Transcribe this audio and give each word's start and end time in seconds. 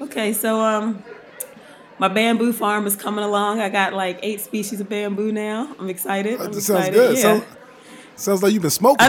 Okay, 0.00 0.32
so 0.32 0.60
um, 0.60 1.02
my 1.98 2.08
bamboo 2.08 2.52
farm 2.52 2.86
is 2.86 2.96
coming 2.96 3.24
along. 3.24 3.60
I 3.60 3.68
got 3.68 3.92
like 3.92 4.18
eight 4.22 4.40
species 4.40 4.80
of 4.80 4.88
bamboo 4.88 5.32
now. 5.32 5.74
I'm 5.78 5.88
excited. 5.88 6.40
I'm 6.40 6.52
That 6.52 6.60
sounds 6.60 6.68
excited. 6.88 6.94
good. 6.94 7.16
Yeah. 7.16 7.22
Sounds, 7.22 7.44
sounds 8.16 8.42
like 8.42 8.52
you've 8.52 8.62
been 8.62 8.70
smoking. 8.70 9.08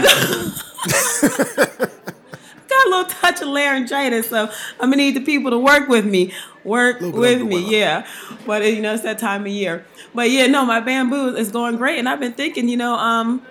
Got 2.68 2.86
a 2.86 2.90
little 2.90 3.04
touch 3.06 3.40
of 3.42 3.48
laryngitis, 3.48 4.28
so 4.28 4.50
I'm 4.80 4.90
gonna 4.90 4.96
need 4.96 5.14
the 5.16 5.20
people 5.20 5.50
to 5.52 5.58
work 5.58 5.88
with 5.88 6.04
me. 6.04 6.32
Work 6.64 7.00
with 7.00 7.14
me, 7.42 7.62
weather. 7.64 7.74
yeah. 7.76 8.06
But 8.44 8.64
you 8.64 8.82
know, 8.82 8.92
it's 8.94 9.02
that 9.04 9.18
time 9.18 9.42
of 9.42 9.48
year. 9.48 9.84
But 10.14 10.30
yeah, 10.30 10.46
no, 10.46 10.64
my 10.64 10.80
bamboo 10.80 11.36
is 11.36 11.50
going 11.50 11.76
great, 11.76 11.98
and 11.98 12.08
I've 12.08 12.20
been 12.20 12.32
thinking, 12.32 12.68
you 12.68 12.76
know, 12.76 12.94
um, 12.94 13.42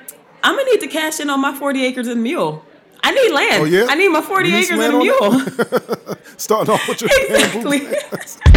I'm 0.44 0.56
gonna 0.58 0.70
need 0.72 0.82
to 0.82 0.88
cash 0.88 1.20
in 1.20 1.30
on 1.30 1.40
my 1.40 1.54
40 1.58 1.84
acres 1.86 2.08
and 2.08 2.22
mule. 2.24 2.64
I 3.06 3.12
need 3.12 3.32
land. 3.34 3.62
Oh, 3.62 3.66
yeah? 3.66 3.86
I 3.88 3.94
need 3.94 4.08
my 4.10 4.22
40 4.22 4.50
need 4.50 4.66
acres 4.66 4.80
and 4.80 4.96
a 4.96 4.98
mule. 4.98 6.18
Starting 6.38 6.74
off 6.74 6.88
with 6.88 7.02
your 7.02 7.10
exactly. 7.30 7.82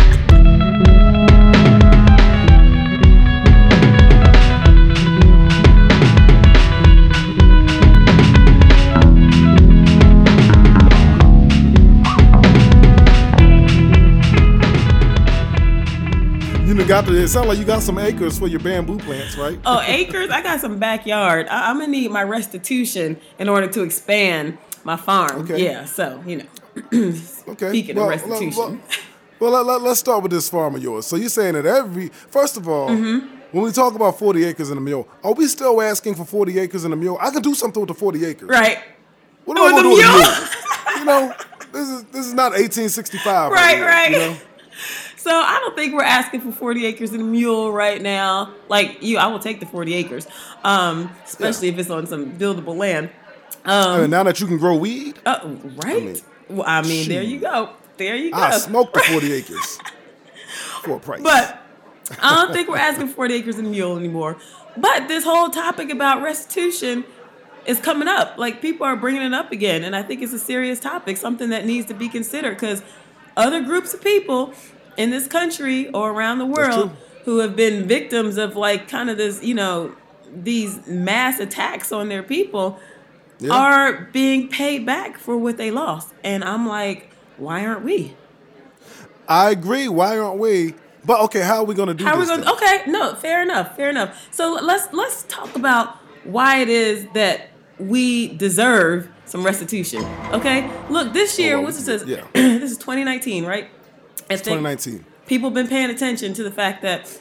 got 16.88 17.04
the, 17.04 17.14
it 17.22 17.28
sounds 17.28 17.46
like 17.46 17.58
you 17.58 17.64
got 17.64 17.82
some 17.82 17.98
acres 17.98 18.38
for 18.38 18.48
your 18.48 18.60
bamboo 18.60 18.98
plants, 18.98 19.36
right? 19.36 19.58
oh, 19.66 19.80
acres. 19.86 20.30
I 20.30 20.42
got 20.42 20.60
some 20.60 20.78
backyard. 20.78 21.46
I, 21.48 21.70
I'm 21.70 21.78
gonna 21.78 21.92
need 21.92 22.10
my 22.10 22.22
restitution 22.22 23.20
in 23.38 23.48
order 23.48 23.66
to 23.68 23.82
expand 23.82 24.58
my 24.84 24.96
farm. 24.96 25.42
Okay. 25.42 25.62
Yeah. 25.64 25.84
So 25.84 26.22
you 26.26 26.38
know. 26.38 27.12
Okay. 27.48 27.70
Speaking 27.70 27.96
well, 27.96 28.04
of 28.04 28.10
restitution. 28.10 28.82
Well, 29.40 29.52
well 29.52 29.64
let, 29.64 29.80
us 29.90 29.98
start 30.00 30.22
with 30.22 30.30
this 30.32 30.50
farm 30.50 30.74
of 30.74 30.82
yours. 30.82 31.06
So 31.06 31.16
you're 31.16 31.30
saying 31.30 31.54
that 31.54 31.64
every, 31.64 32.08
first 32.08 32.58
of 32.58 32.68
all, 32.68 32.90
Mm-hmm. 32.90 33.26
when 33.52 33.64
we 33.64 33.72
talk 33.72 33.94
about 33.94 34.18
40 34.18 34.44
acres 34.44 34.68
and 34.68 34.76
a 34.76 34.80
mule, 34.82 35.08
are 35.24 35.32
we 35.32 35.46
still 35.46 35.80
asking 35.80 36.14
for 36.16 36.26
40 36.26 36.58
acres 36.58 36.84
and 36.84 36.92
a 36.92 36.96
mule? 36.96 37.16
I 37.22 37.30
can 37.30 37.40
do 37.40 37.54
something 37.54 37.80
with 37.80 37.88
the 37.88 37.94
40 37.94 38.24
acres. 38.26 38.48
right. 38.50 38.80
What 39.46 39.56
do 39.56 39.62
I 39.62 39.72
With 39.72 39.72
want 39.72 39.84
to 39.84 39.90
do 39.90 39.96
with 39.96 40.04
the 40.04 40.12
mule? 40.12 40.98
you 40.98 41.04
know, 41.06 41.34
this 41.72 41.88
is 41.88 42.04
this 42.12 42.26
is 42.26 42.34
not 42.34 42.52
1865. 42.52 43.50
Right, 43.50 43.76
here, 43.76 43.86
right. 43.86 44.10
You 44.10 44.18
know? 44.18 44.36
So 45.28 45.34
I 45.34 45.58
don't 45.60 45.76
think 45.76 45.92
we're 45.92 46.04
asking 46.04 46.40
for 46.40 46.52
40 46.52 46.86
acres 46.86 47.12
and 47.12 47.20
a 47.20 47.24
mule 47.24 47.70
right 47.70 48.00
now. 48.00 48.50
Like 48.70 49.02
you, 49.02 49.18
I 49.18 49.26
will 49.26 49.38
take 49.38 49.60
the 49.60 49.66
40 49.66 49.92
acres, 49.92 50.26
um, 50.64 51.10
especially 51.26 51.68
if 51.68 51.78
it's 51.78 51.90
on 51.90 52.06
some 52.06 52.32
buildable 52.38 52.74
land. 52.74 53.10
I 53.62 54.00
mean, 54.00 54.08
now 54.08 54.22
that 54.22 54.40
you 54.40 54.46
can 54.46 54.56
grow 54.56 54.74
weed, 54.74 55.18
Uh, 55.26 55.40
right? 55.84 56.02
mean, 56.02 56.16
well, 56.48 56.64
I 56.66 56.80
mean, 56.80 57.10
there 57.10 57.22
you 57.22 57.40
go. 57.40 57.74
There 57.98 58.16
you 58.16 58.30
go. 58.30 58.38
I 58.38 58.52
smoke 58.52 58.94
the 58.94 59.00
40 59.00 59.32
acres 59.34 59.78
for 60.82 60.96
a 60.96 60.98
price. 60.98 61.20
But 61.20 61.60
I 62.22 62.36
don't 62.36 62.54
think 62.54 62.70
we're 62.70 62.78
asking 62.78 63.08
40 63.08 63.34
acres 63.34 63.58
and 63.58 63.66
a 63.66 63.70
mule 63.70 63.98
anymore. 63.98 64.38
But 64.78 65.08
this 65.08 65.24
whole 65.24 65.50
topic 65.50 65.90
about 65.90 66.22
restitution 66.22 67.04
is 67.66 67.78
coming 67.78 68.08
up. 68.08 68.38
Like 68.38 68.62
people 68.62 68.86
are 68.86 68.96
bringing 68.96 69.20
it 69.20 69.34
up 69.34 69.52
again, 69.52 69.84
and 69.84 69.94
I 69.94 70.02
think 70.02 70.22
it's 70.22 70.32
a 70.32 70.38
serious 70.38 70.80
topic, 70.80 71.18
something 71.18 71.50
that 71.50 71.66
needs 71.66 71.86
to 71.88 71.94
be 71.94 72.08
considered 72.08 72.52
because 72.54 72.82
other 73.36 73.60
groups 73.62 73.92
of 73.92 74.00
people 74.02 74.54
in 74.98 75.10
this 75.10 75.26
country 75.26 75.88
or 75.90 76.10
around 76.10 76.38
the 76.38 76.46
world 76.46 76.94
who 77.24 77.38
have 77.38 77.56
been 77.56 77.86
victims 77.88 78.36
of 78.36 78.56
like 78.56 78.88
kind 78.88 79.08
of 79.08 79.16
this, 79.16 79.42
you 79.42 79.54
know, 79.54 79.94
these 80.34 80.86
mass 80.86 81.38
attacks 81.40 81.90
on 81.92 82.08
their 82.08 82.22
people 82.22 82.78
Yeah. 83.38 83.52
are 83.54 84.08
being 84.12 84.48
paid 84.48 84.84
back 84.84 85.16
for 85.16 85.38
what 85.38 85.56
they 85.56 85.70
lost. 85.70 86.12
And 86.24 86.42
I'm 86.44 86.66
like, 86.66 87.10
why 87.38 87.64
aren't 87.64 87.84
we? 87.84 88.14
I 89.28 89.50
agree. 89.50 89.88
Why 89.88 90.18
aren't 90.18 90.38
we? 90.40 90.74
But 91.04 91.20
okay, 91.26 91.40
how 91.42 91.58
are 91.58 91.64
we 91.64 91.74
going 91.74 91.88
to 91.88 91.94
do 91.94 92.04
How 92.04 92.14
are 92.16 92.20
we 92.20 92.26
going? 92.26 92.40
then? 92.40 92.48
Okay, 92.50 92.82
no, 92.86 93.14
fair 93.14 93.40
enough, 93.42 93.76
fair 93.76 93.88
enough. 93.88 94.28
So 94.30 94.54
let's 94.60 94.92
let's 94.92 95.22
talk 95.24 95.54
about 95.54 95.96
why 96.24 96.58
it 96.58 96.68
is 96.68 97.06
that 97.14 97.50
we 97.78 98.36
deserve 98.36 99.08
some 99.24 99.44
restitution. 99.44 100.04
Okay, 100.32 100.68
look, 100.90 101.12
this 101.12 101.38
oh, 101.38 101.42
year, 101.42 101.56
well, 101.56 101.64
what's 101.66 101.78
it 101.78 101.84
says? 101.84 102.04
yeah. 102.04 102.24
this 102.34 102.72
is 102.72 102.78
2019, 102.78 103.44
right? 103.46 103.70
I 104.30 104.36
think 104.36 104.58
2019. 104.58 105.04
people 105.26 105.50
been 105.50 105.68
paying 105.68 105.90
attention 105.90 106.34
to 106.34 106.42
the 106.42 106.50
fact 106.50 106.82
that 106.82 107.20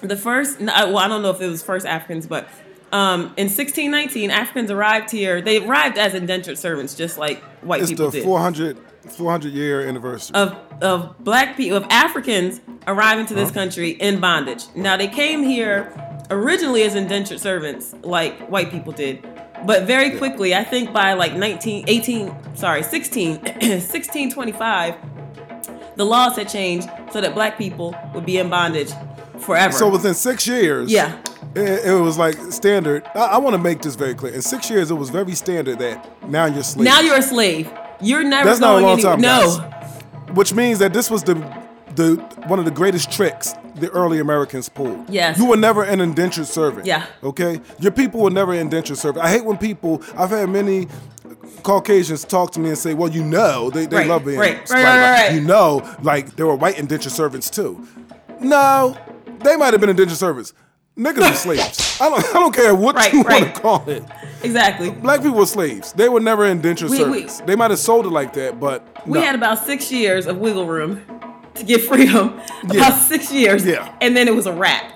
the 0.00 0.16
first, 0.16 0.60
well, 0.60 0.98
I 0.98 1.08
don't 1.08 1.22
know 1.22 1.30
if 1.30 1.40
it 1.40 1.48
was 1.48 1.62
first 1.62 1.84
Africans, 1.86 2.26
but 2.26 2.48
um, 2.92 3.22
in 3.36 3.46
1619, 3.48 4.30
Africans 4.30 4.70
arrived 4.70 5.10
here. 5.10 5.42
They 5.42 5.64
arrived 5.64 5.98
as 5.98 6.14
indentured 6.14 6.56
servants, 6.58 6.94
just 6.94 7.18
like 7.18 7.42
white 7.62 7.82
It's 7.82 7.90
people 7.90 8.10
the 8.10 8.18
did. 8.18 8.24
400, 8.24 8.78
400 9.08 9.52
year 9.52 9.86
anniversary. 9.86 10.34
of 10.34 10.56
of 10.80 11.18
black 11.24 11.56
people 11.56 11.76
of 11.76 11.84
Africans 11.90 12.60
arriving 12.86 13.26
to 13.26 13.34
this 13.34 13.50
country 13.50 13.90
in 13.90 14.20
bondage. 14.20 14.64
Now 14.76 14.96
they 14.96 15.08
came 15.08 15.42
here 15.42 15.92
originally 16.30 16.82
as 16.84 16.94
indentured 16.94 17.40
servants, 17.40 17.94
like 18.02 18.38
white 18.48 18.70
people 18.70 18.92
did, 18.92 19.26
but 19.66 19.82
very 19.84 20.16
quickly, 20.16 20.54
I 20.54 20.62
think 20.64 20.92
by 20.92 21.14
like 21.14 21.34
19, 21.34 21.84
18, 21.88 22.54
sorry, 22.54 22.82
16, 22.82 23.32
1625, 23.40 24.96
the 25.98 26.04
laws 26.06 26.36
had 26.36 26.48
changed 26.48 26.88
so 27.12 27.20
that 27.20 27.34
black 27.34 27.58
people 27.58 27.94
would 28.14 28.24
be 28.24 28.38
in 28.38 28.48
bondage 28.48 28.90
forever. 29.40 29.72
so 29.72 29.88
within 29.90 30.14
six 30.14 30.46
years, 30.46 30.90
Yeah. 30.90 31.18
it, 31.54 31.86
it 31.86 32.00
was 32.00 32.16
like 32.16 32.36
standard. 32.50 33.04
I, 33.14 33.20
I 33.34 33.38
want 33.38 33.54
to 33.54 33.58
make 33.58 33.82
this 33.82 33.94
very 33.96 34.14
clear. 34.14 34.32
In 34.32 34.40
six 34.42 34.70
years, 34.70 34.90
it 34.90 34.94
was 34.94 35.10
very 35.10 35.34
standard 35.34 35.78
that 35.80 35.96
now 36.28 36.46
you're 36.46 36.62
slave. 36.62 36.84
now 36.86 37.00
you're 37.00 37.18
a 37.18 37.22
slave. 37.22 37.70
You're 38.00 38.22
never 38.24 38.48
That's 38.48 38.60
not 38.60 38.78
a 38.78 38.80
long 38.80 38.92
anywhere. 39.00 39.12
time, 39.16 39.20
no. 39.20 39.58
guys. 39.58 40.36
which 40.36 40.52
means 40.54 40.78
that 40.78 40.92
this 40.92 41.10
was 41.10 41.22
the 41.24 41.34
the 41.96 42.14
one 42.46 42.60
of 42.60 42.64
the 42.64 42.70
greatest 42.70 43.10
tricks 43.10 43.54
the 43.74 43.90
early 43.90 44.20
Americans 44.20 44.68
pulled. 44.68 45.08
Yes. 45.10 45.36
You 45.38 45.46
were 45.46 45.56
never 45.56 45.82
an 45.82 46.00
indentured 46.00 46.46
servant. 46.46 46.86
Yeah. 46.86 47.06
Okay? 47.24 47.60
Your 47.80 47.90
people 47.92 48.20
were 48.20 48.30
never 48.30 48.54
indentured 48.54 48.98
servant. 48.98 49.24
I 49.24 49.30
hate 49.30 49.44
when 49.44 49.56
people 49.56 50.00
I've 50.16 50.30
had 50.30 50.48
many 50.48 50.86
Caucasians 51.62 52.24
talk 52.24 52.52
to 52.52 52.60
me 52.60 52.68
and 52.70 52.78
say, 52.78 52.94
Well, 52.94 53.10
you 53.10 53.24
know, 53.24 53.70
they, 53.70 53.86
they 53.86 53.96
Right, 53.96 54.06
love 54.06 54.24
being 54.24 54.38
right, 54.38 54.68
right, 54.70 54.84
right. 54.84 55.34
You 55.34 55.40
know, 55.40 55.96
like 56.02 56.36
there 56.36 56.46
were 56.46 56.54
white 56.56 56.78
indentured 56.78 57.12
servants 57.12 57.50
too. 57.50 57.86
No, 58.40 58.96
they 59.40 59.56
might 59.56 59.72
have 59.74 59.80
been 59.80 59.90
indentured 59.90 60.16
servants. 60.18 60.52
Niggas 60.96 61.28
were 61.30 61.34
slaves. 61.56 62.00
I 62.00 62.08
don't 62.08 62.24
I 62.24 62.32
don't 62.32 62.54
care 62.54 62.74
what 62.74 63.12
you 63.12 63.22
want 63.22 63.54
to 63.54 63.60
call 63.60 63.88
it. 63.88 64.02
Exactly. 64.42 64.90
Black 64.90 65.22
people 65.22 65.38
were 65.38 65.46
slaves. 65.46 65.92
They 65.92 66.08
were 66.08 66.20
never 66.20 66.44
indentured 66.46 66.90
We- 66.90 66.98
we- 66.98 67.04
servants. 67.04 67.40
they 67.42 67.56
might 67.56 67.70
have 67.70 67.78
sold 67.80 68.06
it 68.06 68.10
like 68.10 68.32
that, 68.34 68.58
but 68.60 69.06
We 69.06 69.18
no. 69.18 69.24
had 69.24 69.34
about 69.34 69.64
six 69.64 69.90
years 69.92 70.26
of 70.26 70.38
wiggle 70.38 70.66
room 70.66 71.00
to 71.54 71.64
get 71.64 71.82
freedom. 71.88 72.40
Yeah. 72.70 72.86
About 72.86 72.98
six 73.00 73.32
years. 73.32 73.64
Yeah. 73.64 73.92
And 74.00 74.16
then 74.16 74.26
it 74.28 74.34
was 74.34 74.46
a 74.46 74.52
wrap. 74.52 74.92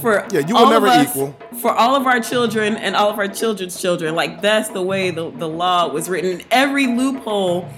For 0.00 0.26
Yeah, 0.32 0.40
you 0.46 0.54
were 0.54 0.60
all 0.60 0.66
of 0.66 0.82
never 0.82 0.86
us, 0.88 1.08
equal. 1.10 1.36
For 1.60 1.72
all 1.72 1.94
of 1.96 2.06
our 2.06 2.20
children 2.20 2.76
and 2.76 2.94
all 2.96 3.10
of 3.10 3.18
our 3.18 3.28
children's 3.28 3.80
children. 3.80 4.14
Like 4.14 4.40
that's 4.42 4.68
the 4.70 4.82
way 4.82 5.10
the, 5.10 5.30
the 5.30 5.48
law 5.48 5.88
was 5.88 6.08
written. 6.08 6.42
Every 6.50 6.86
loophole 6.86 7.68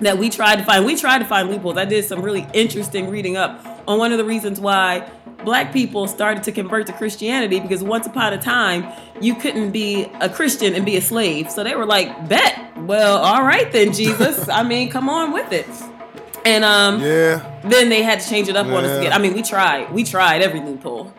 that 0.00 0.18
we 0.18 0.28
tried 0.30 0.56
to 0.56 0.64
find, 0.64 0.84
we 0.84 0.96
tried 0.96 1.18
to 1.20 1.24
find 1.24 1.48
loopholes. 1.48 1.76
I 1.76 1.84
did 1.84 2.04
some 2.04 2.22
really 2.22 2.46
interesting 2.52 3.08
reading 3.10 3.36
up 3.36 3.64
on 3.86 3.98
one 3.98 4.12
of 4.12 4.18
the 4.18 4.24
reasons 4.24 4.60
why 4.60 5.08
black 5.44 5.72
people 5.72 6.06
started 6.06 6.42
to 6.44 6.52
convert 6.52 6.86
to 6.86 6.92
Christianity 6.92 7.58
because 7.58 7.82
once 7.82 8.06
upon 8.06 8.32
a 8.32 8.40
time 8.40 8.86
you 9.20 9.34
couldn't 9.34 9.72
be 9.72 10.04
a 10.20 10.28
Christian 10.28 10.74
and 10.74 10.84
be 10.84 10.96
a 10.96 11.00
slave. 11.00 11.50
So 11.50 11.64
they 11.64 11.74
were 11.74 11.86
like, 11.86 12.28
bet. 12.28 12.76
Well, 12.78 13.18
all 13.18 13.42
right 13.44 13.70
then, 13.72 13.92
Jesus. 14.02 14.48
I 14.48 14.62
mean, 14.62 14.90
come 14.90 15.08
on 15.08 15.32
with 15.32 15.52
it. 15.52 15.68
And 16.44 16.64
um 16.64 17.00
Yeah. 17.00 17.60
then 17.64 17.88
they 17.88 18.02
had 18.02 18.20
to 18.20 18.28
change 18.28 18.48
it 18.48 18.56
up 18.56 18.66
on 18.66 18.84
us 18.84 18.98
again. 18.98 19.12
I 19.12 19.18
mean, 19.18 19.34
we 19.34 19.42
tried. 19.42 19.92
We 19.92 20.02
tried 20.04 20.42
every 20.42 20.60
loophole. 20.60 21.12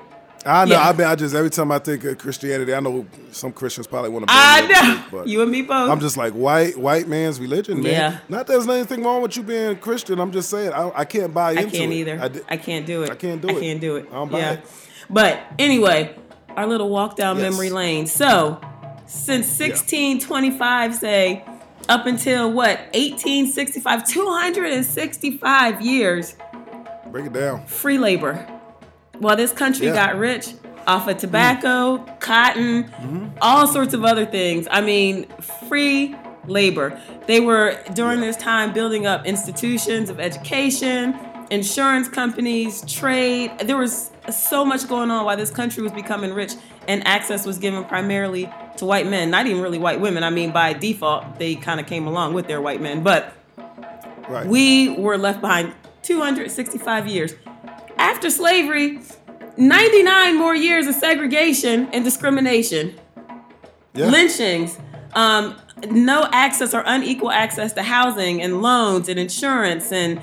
I 0.46 0.66
know. 0.66 0.76
Yeah. 0.76 0.90
I 0.90 0.94
mean, 0.94 1.08
I 1.08 1.16
just 1.16 1.34
every 1.36 1.50
time 1.50 1.72
I 1.72 1.80
think 1.80 2.04
of 2.04 2.18
Christianity, 2.18 2.74
I 2.74 2.80
know 2.80 3.06
some 3.32 3.52
Christians 3.54 3.88
probably 3.88 4.10
want 4.10 4.28
to. 4.28 4.34
I 4.36 4.68
know. 4.68 5.04
but 5.12 5.28
You 5.28 5.42
and 5.42 5.52
me 5.52 5.62
both. 5.62 5.90
I'm 5.90 6.00
just 6.00 6.18
like 6.18 6.34
white 6.34 6.78
white 6.78 7.08
man's 7.08 7.40
religion, 7.40 7.82
man. 7.82 7.92
Yeah. 7.92 8.20
Not 8.30 8.48
that 8.48 8.54
there's 8.54 8.68
anything 8.68 9.04
wrong 9.04 9.22
with 9.22 9.38
you 9.38 9.44
being 9.44 9.78
Christian. 9.78 10.20
I'm 10.20 10.32
just 10.32 10.50
saying 10.50 10.74
I, 10.74 10.92
I 10.96 11.06
can't 11.06 11.34
buy 11.34 11.52
into 11.52 11.68
I 11.68 11.70
can't 11.70 11.92
it. 11.92 11.96
either. 11.96 12.20
I, 12.22 12.54
I, 12.54 12.58
can't 12.58 12.86
do 12.86 13.04
it. 13.04 13.10
I 13.12 13.16
can't 13.16 13.42
do 13.42 13.50
it. 13.50 13.58
I 13.58 13.60
can't 13.60 13.82
do 13.82 13.96
it. 13.96 14.08
I 14.10 14.14
don't 14.16 14.32
buy 14.32 14.40
yeah. 14.40 14.52
it. 14.54 14.66
But 15.10 15.42
anyway, 15.60 16.16
our 16.50 16.68
little 16.68 16.90
walk 16.90 17.16
down 17.16 17.38
Yes. 17.38 17.52
memory 17.52 17.70
lane. 17.70 18.08
So, 18.08 18.60
since 19.06 19.48
1625, 19.60 20.96
say, 20.96 21.46
up 21.90 22.06
until 22.06 22.52
what, 22.52 22.80
1865, 22.94 24.08
265 24.08 25.82
years, 25.82 26.36
break 27.12 27.26
it 27.26 27.34
down. 27.34 27.66
free 27.66 27.98
labor. 27.98 28.48
While 29.24 29.36
this 29.38 29.52
country 29.52 29.88
Yeah. 29.88 29.94
got 29.94 30.18
rich 30.18 30.50
off 30.86 31.08
of 31.08 31.18
tobacco, 31.18 32.00
cotton, 32.20 32.84
Mm-hmm. 32.84 33.26
all 33.42 33.68
sorts 33.68 33.94
of 33.94 34.04
other 34.04 34.26
things. 34.26 34.68
I 34.70 34.82
mean, 34.82 35.26
free 35.70 36.16
labor. 36.46 37.00
They 37.26 37.40
were 37.40 37.78
during 37.94 38.20
this 38.20 38.36
time 38.36 38.74
building 38.74 39.08
up 39.08 39.26
institutions 39.26 40.10
of 40.10 40.20
education, 40.20 41.18
insurance 41.50 42.10
companies, 42.10 42.84
trade. 42.86 43.52
There 43.60 43.78
was 43.78 44.12
so 44.30 44.66
much 44.66 44.88
going 44.90 45.10
on 45.10 45.26
while 45.26 45.38
this 45.38 45.50
country 45.52 45.82
was 45.84 45.94
becoming 45.94 46.34
rich 46.34 46.54
and 46.88 47.06
access 47.08 47.46
was 47.46 47.58
given 47.60 47.86
primarily 47.86 48.50
to 48.78 48.86
white 48.86 49.08
men, 49.08 49.30
not 49.32 49.46
even 49.48 49.62
really 49.62 49.78
white 49.78 50.02
women. 50.02 50.24
I 50.24 50.30
mean, 50.32 50.52
by 50.52 50.74
default, 50.74 51.40
they 51.40 51.56
kind 51.56 51.80
of 51.80 51.86
came 51.86 52.08
along 52.08 52.34
with 52.34 52.48
their 52.48 52.62
white 52.62 52.82
men, 52.82 53.04
but 53.04 53.34
Right. 54.30 54.48
We 54.48 54.90
were 54.90 55.18
left 55.18 55.42
behind 55.42 55.74
265 56.02 57.08
years. 57.08 57.36
After 58.04 58.30
slavery, 58.30 59.00
99 59.56 60.36
more 60.38 60.54
years 60.54 60.88
of 60.88 60.96
segregation 60.96 61.88
and 61.94 62.04
discrimination, 62.04 62.96
Yeah. 63.96 64.08
lynchings, 64.08 64.78
um, 65.14 65.56
no 65.90 66.28
access 66.34 66.74
or 66.74 66.84
unequal 66.86 67.32
access 67.32 67.72
to 67.74 67.82
housing 67.82 68.42
and 68.42 68.62
loans 68.62 69.08
and 69.08 69.18
insurance 69.18 69.94
and 69.94 70.20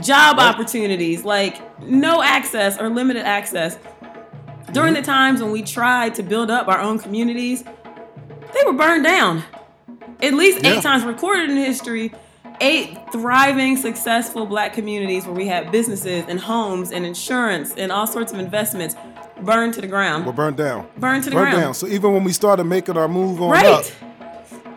job 0.00 0.38
opportunities, 0.38 1.22
like 1.22 1.60
no 1.86 2.22
access 2.22 2.80
or 2.80 2.88
limited 2.88 3.26
access. 3.26 3.76
During 4.72 4.94
the 4.94 5.02
times 5.02 5.42
when 5.42 5.52
we 5.52 5.60
tried 5.60 6.14
to 6.14 6.22
build 6.22 6.50
up 6.50 6.68
our 6.68 6.80
own 6.80 6.98
communities, 6.98 7.64
they 8.54 8.60
were 8.64 8.72
burned 8.72 9.04
down. 9.04 9.42
At 10.22 10.32
least 10.32 10.62
Yeah. 10.62 10.70
eight 10.76 10.82
times 10.82 11.04
recorded 11.04 11.50
in 11.50 11.56
history, 11.58 12.12
eight 12.60 12.98
thriving, 13.12 13.76
successful 13.76 14.46
black 14.46 14.72
communities 14.72 15.26
where 15.26 15.34
we 15.34 15.46
had 15.46 15.70
businesses 15.72 16.24
and 16.28 16.38
homes 16.38 16.92
and 16.92 17.04
insurance 17.06 17.74
and 17.76 17.90
all 17.90 18.06
sorts 18.06 18.32
of 18.32 18.38
investments 18.38 18.94
burned 19.42 19.74
to 19.74 19.80
the 19.80 19.86
ground. 19.86 20.26
Were 20.26 20.32
burned 20.32 20.56
down. 20.56 20.86
Burned 20.98 21.24
to 21.24 21.30
the 21.30 21.36
Burned 21.36 21.50
ground. 21.52 21.62
down. 21.62 21.74
So 21.74 21.86
even 21.86 22.12
when 22.12 22.24
we 22.24 22.32
started 22.32 22.64
making 22.64 22.96
our 22.96 23.08
move 23.08 23.40
on 23.40 23.50
right. 23.50 23.66
up, 23.66 23.84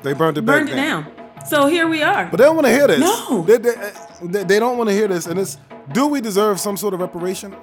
they 0.02 0.14
burned 0.14 0.38
it 0.38 0.46
Burned 0.46 0.68
back 0.68 0.74
it 0.74 0.82
down. 0.82 1.12
So 1.46 1.68
here 1.68 1.88
we 1.88 2.02
are. 2.02 2.28
But 2.32 2.38
they 2.38 2.46
don't 2.46 2.56
want 2.56 2.68
to 2.68 2.74
hear 2.74 2.88
this. 2.88 3.00
No. 3.00 3.44
They, 3.44 3.58
they, 3.58 3.92
they, 4.22 4.44
they 4.46 4.60
don't 4.60 4.78
want 4.78 4.90
to 4.90 4.96
hear 4.96 5.10
this. 5.10 5.26
And 5.26 5.38
it's, 5.38 5.58
do 5.92 6.08
we 6.08 6.22
deserve 6.22 6.60
some 6.60 6.78
sort 6.78 6.94
of 6.94 7.02
reparation? 7.02 7.54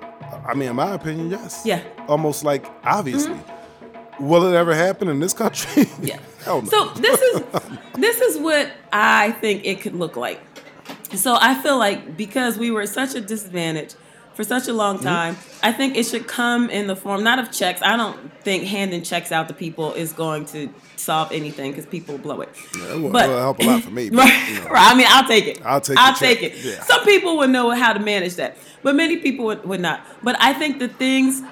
I 0.47 0.55
mean, 0.55 0.69
in 0.69 0.77
my 0.77 0.93
opinion, 0.95 1.31
yes. 1.31 1.63
Yeah. 1.65 1.83
Almost 2.07 2.45
like, 2.45 2.67
obviously. 2.85 3.35
Mm-hmm. 3.35 3.60
Will 4.21 4.45
it 4.45 4.55
ever 4.55 4.75
happen 4.75 5.09
in 5.09 5.21
this 5.21 5.33
country? 5.33 5.87
Yeah. 6.03 6.19
No. 6.47 6.65
So 6.65 6.89
this 6.95 7.21
is 7.21 7.43
this 7.97 8.21
is 8.23 8.39
what 8.39 8.73
I 8.91 9.33
think 9.33 9.67
it 9.67 9.83
could 9.83 9.95
look 9.95 10.17
like. 10.17 10.41
So 11.15 11.37
I 11.39 11.55
feel 11.63 11.77
like 11.77 12.17
because 12.17 12.57
we 12.57 12.71
were 12.71 12.81
at 12.81 12.89
such 12.89 13.15
a 13.15 13.21
disadvantage 13.21 13.95
for 14.33 14.43
such 14.43 14.67
a 14.67 14.73
long 14.73 14.97
hmm? 14.97 15.05
time, 15.05 15.37
I 15.63 15.71
think 15.71 15.97
it 15.99 16.05
should 16.05 16.27
come 16.27 16.71
in 16.71 16.87
the 16.87 16.97
form 16.97 17.23
not 17.23 17.39
of 17.39 17.53
checks. 17.53 17.83
I 17.83 17.95
don't 17.99 18.33
think 18.43 18.65
handing 18.65 19.03
checks 19.03 19.33
out 19.33 19.49
to 19.49 19.55
people 19.55 19.93
is 19.93 20.15
going 20.15 20.47
to 20.47 20.73
solve 20.97 21.31
anything 21.31 21.73
because 21.73 21.85
people 21.85 22.17
blow 22.17 22.41
it. 22.41 22.49
Yeah, 22.75 22.95
it 22.95 23.01
will, 23.03 23.11
But- 23.11 23.25
it'll 23.25 23.39
help 23.39 23.61
a 23.61 23.65
lot 23.65 23.83
for 23.83 23.91
me. 23.91 24.09
But, 24.09 24.21
Right, 24.21 24.49
you 24.49 24.55
know. 24.61 24.71
right. 24.71 24.93
I 24.93 24.95
mean, 24.97 25.07
I'll 25.11 25.29
take 25.29 25.47
it. 25.47 25.61
I'll 25.63 25.81
take 25.83 25.99
I'll 25.99 26.15
check. 26.15 26.39
take 26.39 26.43
it. 26.43 26.65
Yeah. 26.65 26.83
Some 26.85 27.05
people 27.05 27.37
would 27.37 27.51
know 27.51 27.71
how 27.71 27.93
to 27.93 28.01
manage 28.01 28.37
that, 28.37 28.57
but 28.83 28.95
many 28.95 29.19
people 29.19 29.45
would, 29.45 29.65
would 29.67 29.81
not. 29.81 30.01
But 30.23 30.37
I 30.41 30.55
think 30.55 30.79
the 30.79 30.89
things 30.89 31.43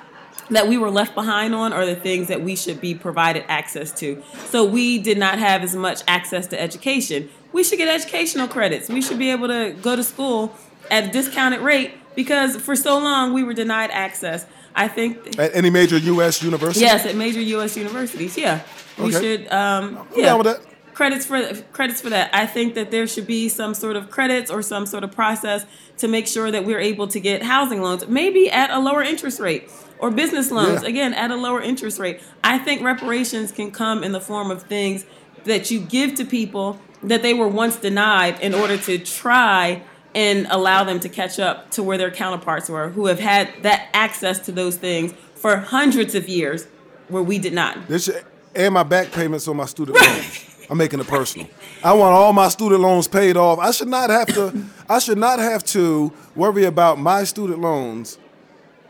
that 0.51 0.67
we 0.69 0.79
were 0.79 0.91
left 0.91 1.15
behind 1.15 1.55
on 1.55 1.73
are 1.73 1.85
the 1.87 1.97
things 1.97 2.29
that 2.29 2.43
we 2.43 2.57
should 2.57 2.81
be 2.81 2.95
provided 2.95 3.45
access 3.49 3.93
to. 4.01 4.23
So 4.47 4.65
we 4.65 4.99
did 4.99 5.19
not 5.19 5.39
have 5.39 5.63
as 5.63 5.75
much 5.75 6.03
access 6.09 6.47
to 6.49 6.61
education. 6.61 7.29
We 7.53 7.65
should 7.65 7.79
get 7.79 7.89
educational 7.89 8.49
credits. 8.49 8.89
We 8.89 9.03
should 9.03 9.19
be 9.19 9.31
able 9.31 9.49
to 9.49 9.75
go 9.83 9.95
to 9.97 10.03
school 10.05 10.55
at 10.91 11.05
a 11.05 11.09
discounted 11.11 11.61
rate 11.61 11.93
because 12.15 12.57
for 12.57 12.75
so 12.77 12.99
long 12.99 13.33
we 13.35 13.43
were 13.45 13.55
denied 13.55 13.91
access. 13.93 14.47
I 14.75 14.87
think 14.89 15.39
At 15.39 15.55
any 15.55 15.71
major 15.71 15.99
U.S. 15.99 16.43
university? 16.43 16.85
yes, 16.85 17.05
at 17.05 17.17
major 17.17 17.41
U.S. 17.41 17.77
universities, 17.77 18.37
yeah, 18.39 18.61
we 18.97 19.05
Okay. 19.15 19.21
should. 19.21 19.53
Um, 19.53 19.99
I'm 19.99 20.07
yeah, 20.17 20.25
down 20.27 20.39
with 20.39 20.47
that. 20.47 20.61
Credits 20.99 21.25
for 21.27 21.55
credits 21.73 22.01
for 22.01 22.11
that. 22.11 22.29
I 22.35 22.45
think 22.45 22.75
that 22.75 22.91
there 22.91 23.07
should 23.07 23.25
be 23.29 23.49
some 23.49 23.73
sort 23.73 23.95
of 23.95 24.11
credits 24.11 24.51
or 24.51 24.63
some 24.63 24.85
sort 24.85 25.05
of 25.05 25.13
process 25.13 25.65
to 25.99 26.09
make 26.09 26.27
sure 26.27 26.51
that 26.51 26.65
we're 26.65 26.81
able 26.81 27.07
to 27.07 27.21
get 27.21 27.41
housing 27.45 27.81
loans, 27.81 28.09
maybe 28.09 28.51
at 28.51 28.69
a 28.71 28.81
lower 28.81 29.01
interest 29.05 29.39
rate, 29.39 29.71
or 30.01 30.11
business 30.11 30.51
loans 30.51 30.83
Yeah. 30.83 30.89
again 30.89 31.15
at 31.15 31.31
a 31.31 31.37
lower 31.37 31.63
interest 31.63 32.01
rate. 32.01 32.21
I 32.43 32.59
think 32.59 32.83
reparations 32.83 33.53
can 33.53 33.71
come 33.71 34.03
in 34.03 34.11
the 34.11 34.21
form 34.21 34.51
of 34.51 34.65
things 34.65 35.05
that 35.45 35.71
you 35.71 35.79
give 35.79 36.17
to 36.17 36.25
people 36.25 36.81
that 37.05 37.23
they 37.23 37.33
were 37.33 37.47
once 37.47 37.77
denied 37.77 38.41
in 38.41 38.53
order 38.53 38.77
to 38.77 38.99
try 38.99 39.83
and 40.17 40.49
allow 40.51 40.83
them 40.83 40.99
to 40.99 41.09
catch 41.09 41.39
up 41.39 41.71
to 41.71 41.83
where 41.85 41.97
their 41.97 42.11
counterparts 42.11 42.69
were 42.69 42.89
who 42.89 43.07
have 43.07 43.21
had 43.21 43.49
that 43.63 43.87
access 43.95 44.41
to 44.47 44.51
those 44.51 44.75
things 44.75 45.15
for 45.37 45.59
hundreds 45.59 46.17
of 46.17 46.29
years 46.29 46.67
where 47.07 47.23
we 47.23 47.39
did 47.39 47.53
not. 47.53 47.87
This 47.87 48.07
should, 48.07 48.25
and 48.57 48.75
my 48.75 48.83
back 48.83 49.13
payments 49.13 49.47
on 49.47 49.57
my 49.59 49.67
student 49.67 49.97
loans. 49.97 50.45
I'm 50.71 50.77
making 50.79 51.01
it 51.01 51.07
personal. 51.07 51.49
I 51.83 51.93
want 51.95 52.13
all 52.15 52.33
my 52.33 52.49
student 52.49 52.81
loans 52.83 53.09
paid 53.09 53.37
off. 53.37 53.59
I 53.59 53.71
should 53.71 53.89
not 53.89 54.11
have 54.11 54.27
to. 54.29 54.65
I 54.89 54.99
should 54.99 55.19
not 55.19 55.39
have 55.39 55.65
to 55.67 56.13
worry 56.37 56.65
about 56.65 56.99
my 56.99 57.25
student 57.25 57.61
loans. 57.61 58.19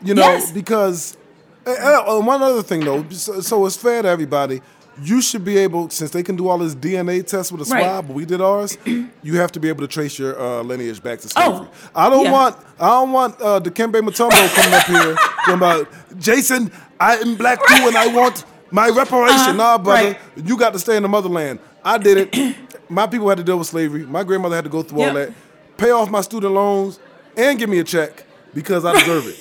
You 0.03 0.13
know, 0.15 0.21
Yes. 0.23 0.51
because 0.51 1.17
uh, 1.65 1.71
uh, 1.71 2.19
one 2.21 2.41
other 2.41 2.63
thing 2.63 2.81
though. 2.81 3.05
So, 3.09 3.41
so 3.41 3.65
it's 3.65 3.77
fair 3.77 4.01
to 4.01 4.07
everybody. 4.09 4.61
You 5.01 5.21
should 5.21 5.45
be 5.45 5.57
able, 5.57 5.89
since 5.89 6.11
they 6.11 6.23
can 6.23 6.35
do 6.35 6.49
all 6.49 6.57
this 6.57 6.75
DNA 6.75 7.25
tests 7.25 7.53
with 7.53 7.61
a 7.61 7.73
Right. 7.73 7.83
swab, 7.83 8.07
but 8.07 8.13
we 8.13 8.25
did 8.25 8.41
ours. 8.41 8.77
you 8.85 9.37
have 9.37 9.49
to 9.53 9.59
be 9.61 9.69
able 9.69 9.79
to 9.81 9.87
trace 9.87 10.19
your 10.19 10.37
uh, 10.37 10.61
lineage 10.61 11.01
back 11.01 11.19
to 11.19 11.29
slavery. 11.29 11.67
Oh, 11.69 11.89
I 11.95 12.09
don't 12.09 12.25
yeah. 12.25 12.31
want. 12.33 12.57
I 12.79 12.87
don't 12.89 13.11
want 13.13 13.35
uh, 13.41 13.61
Dikembe 13.61 14.01
Mutombo 14.01 14.53
coming 14.55 14.73
up 14.73 14.83
here 14.87 15.15
talking 15.45 15.53
about 15.53 15.87
Jason. 16.19 16.69
I 16.99 17.15
am 17.15 17.35
black 17.35 17.59
too, 17.65 17.87
and 17.87 17.95
I 17.95 18.07
want 18.07 18.43
my 18.71 18.87
reparation. 18.89 19.35
Uh-huh, 19.35 19.53
Nah, 19.53 19.77
brother, 19.77 20.09
right. 20.09 20.17
you 20.45 20.57
got 20.57 20.73
to 20.73 20.79
stay 20.79 20.95
in 20.97 21.03
the 21.03 21.09
motherland. 21.09 21.59
I 21.83 21.97
did 21.97 22.29
it. 22.33 22.55
my 22.89 23.07
people 23.07 23.29
had 23.29 23.37
to 23.37 23.43
deal 23.43 23.57
with 23.57 23.67
slavery. 23.67 24.05
My 24.05 24.23
grandmother 24.23 24.55
had 24.55 24.65
to 24.65 24.69
go 24.69 24.81
through 24.83 25.01
all 25.03 25.13
that. 25.13 25.31
Pay 25.77 25.91
off 25.91 26.09
my 26.09 26.21
student 26.21 26.53
loans 26.53 26.99
and 27.37 27.57
give 27.57 27.69
me 27.69 27.79
a 27.79 27.83
check 27.83 28.25
because 28.53 28.83
I 28.85 28.93
deserve 28.99 29.27
it. 29.27 29.35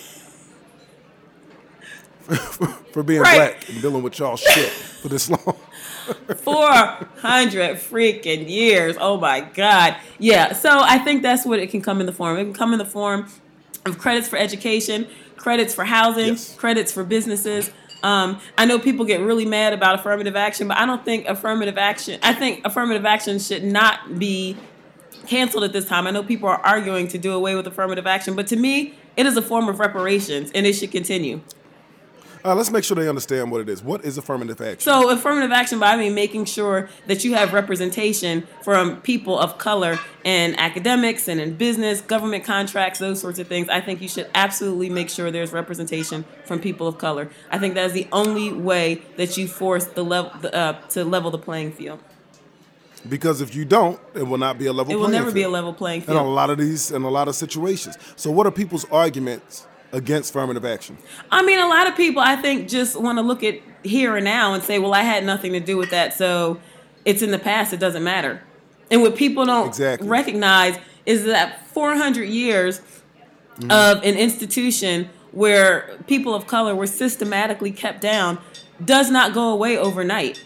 for 2.92 3.02
being 3.02 3.20
Right. 3.22 3.36
black 3.56 3.68
and 3.68 3.80
dealing 3.80 4.02
with 4.02 4.18
y'all 4.18 4.36
shit 4.36 4.68
for 4.70 5.08
this 5.08 5.30
long. 5.30 5.56
400 6.42 7.76
freaking 7.76 8.48
years. 8.48 8.96
Oh 9.00 9.18
my 9.18 9.40
God. 9.40 9.96
Yeah. 10.18 10.52
So 10.52 10.80
I 10.82 10.98
think 10.98 11.22
that's 11.22 11.44
what 11.46 11.58
it 11.58 11.70
can 11.70 11.80
come 11.82 12.00
in 12.00 12.06
the 12.06 12.12
form. 12.12 12.36
It 12.38 12.44
can 12.44 12.54
come 12.54 12.72
in 12.72 12.78
the 12.78 12.84
form 12.84 13.28
of 13.86 13.98
credits 13.98 14.28
for 14.28 14.36
education, 14.36 15.06
credits 15.36 15.74
for 15.74 15.84
housing, 15.84 16.28
Yes. 16.28 16.54
credits 16.56 16.92
for 16.92 17.04
businesses. 17.04 17.70
Um, 18.02 18.40
I 18.56 18.64
know 18.64 18.78
people 18.78 19.04
get 19.04 19.20
really 19.20 19.44
mad 19.44 19.72
about 19.72 19.98
affirmative 19.98 20.36
action, 20.36 20.68
but 20.68 20.76
I 20.76 20.86
don't 20.86 21.04
think 21.04 21.26
affirmative 21.26 21.78
action, 21.78 22.20
I 22.22 22.32
think 22.32 22.64
affirmative 22.64 23.04
action 23.04 23.38
should 23.38 23.64
not 23.64 24.18
be 24.18 24.56
canceled 25.26 25.64
at 25.64 25.72
this 25.72 25.84
time. 25.84 26.06
I 26.06 26.10
know 26.10 26.22
people 26.22 26.48
are 26.48 26.60
arguing 26.64 27.08
to 27.08 27.18
do 27.18 27.32
away 27.32 27.54
with 27.54 27.66
affirmative 27.66 28.06
action, 28.06 28.34
but 28.34 28.46
to 28.48 28.56
me, 28.56 28.94
it 29.16 29.26
is 29.26 29.36
a 29.36 29.42
form 29.42 29.68
of 29.68 29.80
reparations 29.80 30.50
and 30.54 30.66
it 30.66 30.74
should 30.74 30.92
continue. 30.92 31.40
Uh, 32.48 32.54
let's 32.54 32.70
make 32.70 32.82
sure 32.82 32.94
they 32.94 33.10
understand 33.10 33.50
what 33.50 33.60
it 33.60 33.68
is. 33.68 33.82
What 33.82 34.06
is 34.06 34.16
affirmative 34.16 34.58
action? 34.58 34.80
So 34.80 35.10
affirmative 35.10 35.52
action 35.52 35.78
by 35.78 35.92
I 35.92 35.96
mean 35.98 36.14
making 36.14 36.46
sure 36.46 36.88
that 37.06 37.22
you 37.22 37.34
have 37.34 37.52
representation 37.52 38.48
from 38.62 39.02
people 39.02 39.38
of 39.38 39.58
color 39.58 39.98
in 40.24 40.54
academics 40.54 41.28
and 41.28 41.42
in 41.42 41.56
business, 41.56 42.00
government 42.00 42.44
contracts, 42.44 43.00
those 43.00 43.20
sorts 43.20 43.38
of 43.38 43.48
things. 43.48 43.68
I 43.68 43.82
think 43.82 44.00
you 44.00 44.08
should 44.08 44.30
absolutely 44.34 44.88
make 44.88 45.10
sure 45.10 45.30
there's 45.30 45.52
representation 45.52 46.24
from 46.46 46.58
people 46.58 46.86
of 46.86 46.96
color. 46.96 47.28
I 47.50 47.58
think 47.58 47.74
that 47.74 47.84
is 47.84 47.92
the 47.92 48.08
only 48.12 48.50
way 48.50 49.02
that 49.18 49.36
you 49.36 49.46
force 49.46 49.84
the 49.84 50.02
level 50.02 50.32
the, 50.40 50.54
uh, 50.54 50.80
to 50.88 51.04
level 51.04 51.30
the 51.30 51.36
playing 51.36 51.72
field. 51.72 52.00
because 53.06 53.42
if 53.42 53.54
you 53.54 53.66
don't, 53.66 54.00
it 54.14 54.22
will 54.22 54.38
not 54.38 54.58
be 54.58 54.64
a 54.68 54.72
level. 54.72 54.86
Playing 54.86 55.00
field. 55.00 55.10
It 55.10 55.16
will 55.18 55.24
never 55.24 55.34
be 55.34 55.42
a 55.42 55.50
level 55.50 55.74
playing 55.74 56.00
field 56.00 56.16
in 56.16 56.24
a 56.24 56.26
lot 56.30 56.48
of 56.48 56.56
these 56.56 56.92
in 56.92 57.02
a 57.02 57.10
lot 57.10 57.28
of 57.28 57.34
situations. 57.34 57.98
So 58.16 58.30
what 58.30 58.46
are 58.46 58.50
people's 58.50 58.86
arguments 58.90 59.66
against 59.92 60.30
affirmative 60.30 60.64
action? 60.64 60.98
I 61.30 61.42
mean, 61.42 61.58
a 61.58 61.66
lot 61.68 61.86
of 61.88 61.96
people 61.96 62.22
I 62.22 62.36
think 62.36 62.68
just 62.68 63.00
want 63.00 63.18
to 63.18 63.22
look 63.22 63.42
at 63.42 63.60
here 63.84 64.16
and 64.16 64.24
now 64.24 64.54
and 64.54 64.62
say, 64.62 64.78
"Well, 64.78 64.94
I 64.94 65.02
had 65.02 65.24
nothing 65.24 65.52
to 65.52 65.60
do 65.60 65.76
with 65.76 65.90
that, 65.90 66.14
so 66.14 66.58
it's 67.04 67.22
in 67.22 67.30
the 67.30 67.38
past. 67.38 67.72
It 67.72 67.80
doesn't 67.80 68.04
matter." 68.04 68.42
And 68.90 69.02
what 69.02 69.16
people 69.16 69.44
don't 69.44 69.68
Exactly. 69.68 70.08
recognize 70.08 70.78
is 71.06 71.24
that 71.24 71.66
400 71.68 72.24
years 72.24 72.80
Mm-hmm. 73.58 73.72
of 73.72 74.04
an 74.04 74.14
institution 74.16 75.10
where 75.32 75.98
people 76.06 76.32
of 76.32 76.46
color 76.46 76.76
were 76.76 76.86
systematically 76.86 77.72
kept 77.72 78.00
down 78.00 78.38
does 78.84 79.10
not 79.10 79.34
go 79.34 79.48
away 79.48 79.76
overnight. 79.76 80.44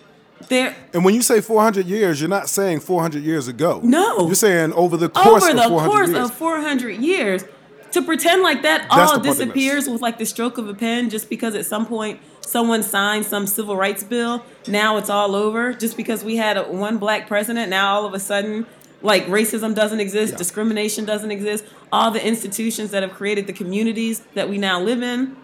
There, 0.48 0.74
And 0.94 1.04
when 1.04 1.14
you 1.14 1.20
say 1.20 1.42
400 1.42 1.84
years, 1.86 2.22
you're 2.22 2.30
not 2.30 2.48
saying 2.48 2.80
400 2.80 3.22
years 3.22 3.48
ago. 3.48 3.80
No. 3.84 4.24
You're 4.26 4.34
saying 4.34 4.72
over 4.72 4.96
the 4.96 5.10
course 5.10 5.42
over 5.42 5.50
of 5.52 5.56
the 5.58 5.68
400 5.68 5.90
course 5.90 6.08
years. 6.08 6.24
of 6.30 6.34
400 6.34 6.90
years 7.02 7.44
to 7.92 8.02
pretend 8.02 8.42
like 8.42 8.62
that 8.62 8.82
That's 8.82 8.94
all 8.94 8.98
the 8.98 9.04
oh, 9.04 9.06
part 9.12 9.22
they 9.22 9.28
miss. 9.30 9.38
disappears 9.38 9.88
with 9.88 10.00
like 10.02 10.18
the 10.18 10.26
stroke 10.26 10.58
of 10.58 10.68
a 10.68 10.74
pen 10.74 11.10
just 11.10 11.28
because 11.30 11.54
at 11.54 11.64
some 11.66 11.86
point 11.86 12.20
someone 12.40 12.82
signed 12.82 13.24
some 13.26 13.46
civil 13.46 13.76
rights 13.76 14.02
bill 14.04 14.44
now 14.66 14.96
it's 14.96 15.08
all 15.10 15.34
over 15.34 15.72
just 15.72 15.96
because 15.96 16.24
we 16.24 16.36
had 16.36 16.56
a, 16.56 16.64
one 16.64 16.98
black 16.98 17.28
president 17.28 17.70
now 17.70 17.94
all 17.94 18.04
of 18.04 18.14
a 18.14 18.20
sudden 18.20 18.66
like 19.02 19.24
racism 19.26 19.74
doesn't 19.74 20.00
exist 20.00 20.32
Yeah. 20.32 20.38
discrimination 20.38 21.04
doesn't 21.04 21.30
exist 21.30 21.64
all 21.92 22.10
the 22.10 22.24
institutions 22.26 22.90
that 22.92 23.02
have 23.02 23.12
created 23.12 23.46
the 23.46 23.52
communities 23.52 24.20
that 24.34 24.48
we 24.48 24.58
now 24.58 24.80
live 24.80 25.02
in 25.02 25.36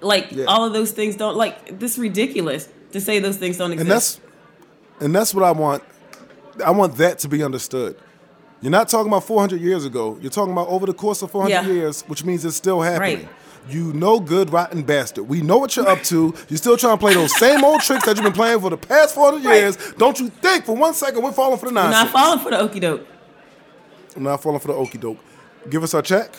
like 0.00 0.28
Yeah. 0.30 0.44
all 0.44 0.64
of 0.64 0.72
those 0.72 0.92
things 0.92 1.16
don't 1.16 1.36
like 1.36 1.78
this 1.78 1.98
ridiculous 1.98 2.68
to 2.92 3.00
say 3.00 3.18
those 3.18 3.36
things 3.36 3.56
don't 3.58 3.72
exist 3.72 3.82
and 3.82 3.90
that's 3.90 4.20
and 5.00 5.14
that's 5.14 5.32
what 5.32 5.44
I 5.44 5.52
want. 5.52 5.84
I 6.64 6.72
want 6.72 6.96
that 6.96 7.20
to 7.20 7.28
be 7.28 7.44
understood. 7.44 7.96
You're 8.60 8.72
not 8.72 8.88
talking 8.88 9.08
about 9.08 9.24
400 9.24 9.60
years 9.60 9.84
ago. 9.84 10.18
You're 10.20 10.30
talking 10.30 10.52
about 10.52 10.68
over 10.68 10.86
the 10.86 10.92
course 10.94 11.22
of 11.22 11.30
400 11.30 11.52
Yeah. 11.54 11.66
years, 11.66 12.02
which 12.02 12.24
means 12.24 12.44
it's 12.44 12.56
still 12.56 12.80
happening. 12.80 13.18
Right. 13.18 13.28
You 13.68 13.92
know, 13.92 14.18
good 14.18 14.50
rotten 14.52 14.82
bastard. 14.82 15.28
We 15.28 15.42
know 15.42 15.58
what 15.58 15.76
you're 15.76 15.88
up 15.88 16.02
to. 16.04 16.34
You're 16.48 16.56
still 16.58 16.76
trying 16.76 16.94
to 16.96 17.00
play 17.00 17.14
those 17.14 17.36
same 17.38 17.62
old 17.62 17.82
tricks 17.82 18.04
that 18.06 18.16
you've 18.16 18.24
been 18.24 18.32
playing 18.32 18.60
for 18.60 18.70
the 18.70 18.76
past 18.78 19.14
400 19.14 19.44
Right. 19.44 19.54
years. 19.60 19.76
Don't 19.98 20.18
you 20.18 20.28
think 20.40 20.64
for 20.64 20.74
one 20.74 20.94
second 20.94 21.22
we're 21.22 21.32
falling 21.32 21.58
for 21.58 21.66
the 21.66 21.72
nonsense? 21.72 22.04
not 22.04 22.12
falling 22.12 22.38
for 22.40 22.50
the 22.50 22.58
okey 22.60 22.80
doke 22.80 23.06
I'm 24.16 24.22
not 24.22 24.42
falling 24.42 24.58
for 24.58 24.68
the 24.68 24.74
okey 24.74 24.98
doke. 24.98 25.18
Give 25.68 25.82
us 25.82 25.92
our 25.94 26.02
check. 26.02 26.34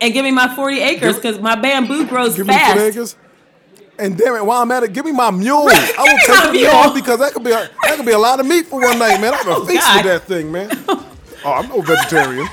And 0.00 0.12
give 0.12 0.24
me 0.24 0.30
my 0.30 0.54
40 0.54 0.80
acres 0.80 1.16
because 1.16 1.40
my 1.40 1.54
bamboo 1.56 2.06
grows 2.06 2.36
Give 2.36 2.46
me 2.46 2.52
the 2.52 2.58
fast. 2.58 2.72
40 2.74 2.86
acres. 2.88 3.16
And 3.98 4.16
damn 4.16 4.34
it, 4.36 4.44
while 4.46 4.62
I'm 4.62 4.70
at 4.70 4.82
it, 4.82 4.92
give 4.94 5.04
me 5.04 5.12
my 5.12 5.30
mule. 5.30 5.68
I 5.68 5.72
will 5.98 6.06
give 6.06 6.14
me 6.14 6.20
take 6.26 6.42
the 6.44 6.52
mule 6.82 6.94
because 6.94 7.18
that 7.18 7.32
could 7.32 7.44
be 7.44 7.50
a, 7.50 7.68
that 7.84 7.96
could 7.96 8.06
be 8.06 8.12
a 8.12 8.18
lot 8.18 8.38
of 8.40 8.46
meat 8.46 8.66
for 8.66 8.80
one 8.80 8.98
night, 8.98 9.20
man. 9.20 9.34
I'm 9.34 9.44
gonna 9.44 9.56
Oh, 9.62 9.66
feast 9.66 9.86
with 9.94 10.04
that 10.04 10.22
thing, 10.24 10.50
man. 10.52 10.70
Oh, 10.88 10.96
I'm 11.44 11.68
no 11.68 11.80
vegetarian. 11.80 12.46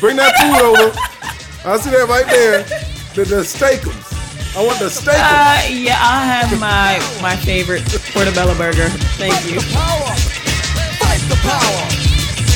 Bring 0.00 0.16
that 0.16 0.32
food 0.40 0.60
over. 0.64 0.92
I 1.64 1.76
see 1.78 1.90
that 1.90 2.06
right 2.08 2.26
there. 2.26 2.62
The, 3.14 3.24
the 3.24 3.40
steakums. 3.44 4.12
I 4.56 4.64
want 4.64 4.78
the 4.78 4.88
steakums. 4.88 5.20
Uh, 5.20 5.68
yeah, 5.68 6.00
I'll 6.00 6.24
have 6.24 6.48
my 6.60 6.96
my 7.20 7.36
favorite 7.36 7.84
portobello 8.16 8.56
burger. 8.56 8.88
Thank 9.20 9.36
you. 9.44 9.60
power. 9.76 10.12
Fight 10.96 11.20
the 11.28 11.36
power. 11.44 11.84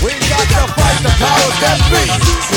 We 0.00 0.16
got 0.32 0.48
to 0.48 0.64
fight 0.72 0.98
the 1.04 1.12
powers 1.20 1.56
that 1.60 1.76
be. 1.92 2.00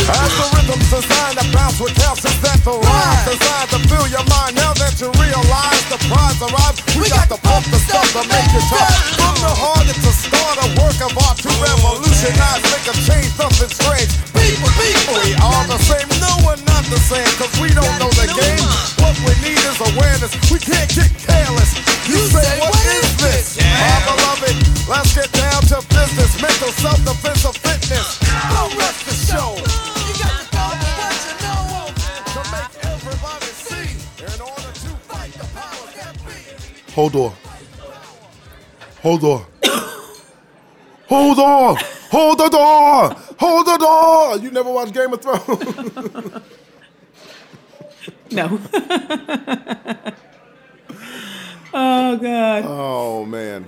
As 0.08 0.32
the 0.40 0.48
rhythm's 0.56 0.88
designed 0.88 1.38
to 1.38 1.46
bounce 1.52 1.76
with 1.84 1.92
calcium 2.00 2.32
that 2.40 2.64
the 2.64 2.72
rhyme 2.80 3.24
designed 3.28 3.70
to 3.76 3.80
fill 3.92 4.08
your 4.08 4.24
mind. 4.32 4.56
Now 4.56 4.72
that 4.80 4.96
you 5.04 5.12
realize 5.20 5.84
the 5.92 6.00
prize 6.08 6.40
arrives, 6.40 6.80
we 6.96 7.12
got 7.12 7.28
to 7.28 7.38
pump 7.44 7.53
the 7.53 7.53
stuff 8.14 8.26
to 8.26 8.30
make 8.30 8.54
it 8.54 8.66
tough. 8.70 8.94
From 9.18 9.36
the 9.42 9.50
heart, 9.50 9.86
it's 9.90 10.06
a 10.06 10.14
start, 10.14 10.58
a 10.62 10.68
work 10.78 11.00
of 11.02 11.14
art 11.26 11.38
to 11.42 11.50
revolutionize, 11.58 12.62
make 12.70 12.86
a 12.86 12.96
change, 13.10 13.34
something 13.34 13.72
strange. 13.74 14.12
People, 14.38 14.70
people, 14.78 15.18
we 15.26 15.34
all 15.42 15.66
the 15.66 15.82
same. 15.82 16.06
No, 16.22 16.30
we're 16.46 16.62
not 16.70 16.86
the 16.94 17.02
same, 17.02 17.26
cause 17.42 17.50
we 17.58 17.74
don't 17.74 17.96
know 17.98 18.12
the 18.14 18.30
game. 18.30 18.66
What 19.02 19.18
we 19.26 19.34
need 19.42 19.58
is 19.58 19.78
awareness. 19.82 20.34
We 20.54 20.62
can't 20.62 20.90
get 20.94 21.10
careless. 21.18 21.74
You 22.06 22.22
say, 22.30 22.46
what 22.62 22.78
is 22.86 23.10
this? 23.18 23.58
My 23.58 23.98
beloved, 24.06 24.56
let's 24.86 25.12
get 25.18 25.32
down 25.34 25.66
to 25.74 25.82
business. 25.90 26.38
Mental 26.38 26.72
self-defense 26.86 27.44
of 27.50 27.58
fitness. 27.58 28.22
Don't 28.54 28.74
rest 28.78 29.10
the 29.10 29.16
show. 29.18 29.58
You 29.58 30.14
got 30.22 30.38
to 30.38 30.46
go 30.54 30.66
with 30.70 30.94
what 31.02 31.18
you 31.26 31.34
know 31.42 31.66
to 31.90 32.42
make 32.54 32.74
everybody 32.94 33.50
see. 33.58 33.90
In 34.22 34.38
order 34.38 34.72
to 34.86 34.92
fight 35.10 35.34
the 35.34 35.48
powers 35.58 35.92
that 35.98 36.14
be. 36.22 36.94
Hold 36.94 37.16
on. 37.16 37.43
Hold 39.04 39.24
on. 39.24 39.46
Hold 41.08 41.40
on. 41.40 41.78
Hold 42.10 42.38
the 42.40 42.50
door. 42.50 43.10
Hold 43.38 43.68
the 43.68 43.78
door. 43.78 44.38
You 44.38 44.50
never 44.50 44.72
watched 44.72 44.94
Game 44.94 45.14
of 45.14 45.22
Thrones? 45.22 46.42
No. 48.32 48.60
oh 51.74 52.18
God. 52.18 52.64
oh 52.66 53.26
man. 53.26 53.66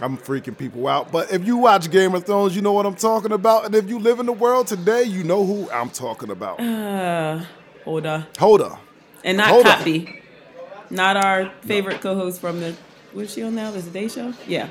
I'm 0.00 0.16
freaking 0.16 0.56
people 0.56 0.88
out. 0.88 1.12
But 1.12 1.30
if 1.32 1.46
you 1.46 1.58
watch 1.58 1.90
Game 1.90 2.14
of 2.14 2.24
Thrones, 2.24 2.56
you 2.56 2.62
know 2.62 2.72
what 2.72 2.86
I'm 2.86 2.94
talking 2.94 3.32
about. 3.32 3.66
And 3.66 3.74
if 3.74 3.88
you 3.88 3.98
live 3.98 4.18
in 4.20 4.26
the 4.26 4.32
world 4.32 4.66
today, 4.66 5.02
you 5.04 5.22
know 5.22 5.44
who 5.44 5.70
I'm 5.70 5.90
talking 5.90 6.30
about. 6.30 6.60
Uh, 6.60 7.44
hold 7.84 8.06
on. 8.06 8.26
Hold 8.38 8.62
on. 8.62 8.78
And 9.24 9.36
not 9.36 9.48
Hold 9.48 9.66
on. 9.66 9.78
Copy. 9.78 10.22
Not 10.90 11.16
our 11.16 11.50
favorite 11.62 12.00
co-host 12.00 12.40
from 12.40 12.60
the. 12.60 12.74
What 13.16 13.24
is 13.24 13.32
she 13.32 13.42
on 13.42 13.54
now? 13.54 13.70
The 13.70 13.80
Today 13.80 14.08
Show? 14.08 14.34
Yeah, 14.46 14.68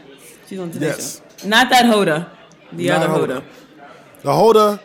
she's 0.48 0.60
on 0.60 0.70
Today 0.70 0.94
Yes. 0.94 1.20
Show. 1.42 1.48
Not 1.48 1.70
that 1.72 1.86
Hoda. 1.86 2.30
The 2.72 2.90
Not 2.90 3.02
other 3.02 3.08
Hoda. 3.28 3.42
Hoda. 3.42 3.44
The 4.22 4.30
Hoda 4.32 4.80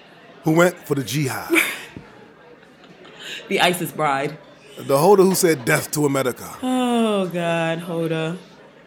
who 0.44 0.52
went 0.52 0.78
for 0.88 0.94
the 0.94 1.04
jihad. 1.04 1.52
The 3.48 3.60
ISIS 3.60 3.90
bride. 3.92 4.38
the 4.78 4.96
Hoda 4.96 5.18
who 5.24 5.34
said 5.34 5.64
death 5.64 5.90
to 5.90 6.06
America 6.06 6.48
Oh 6.62 7.26
God, 7.26 7.80
Hoda. 7.80 8.38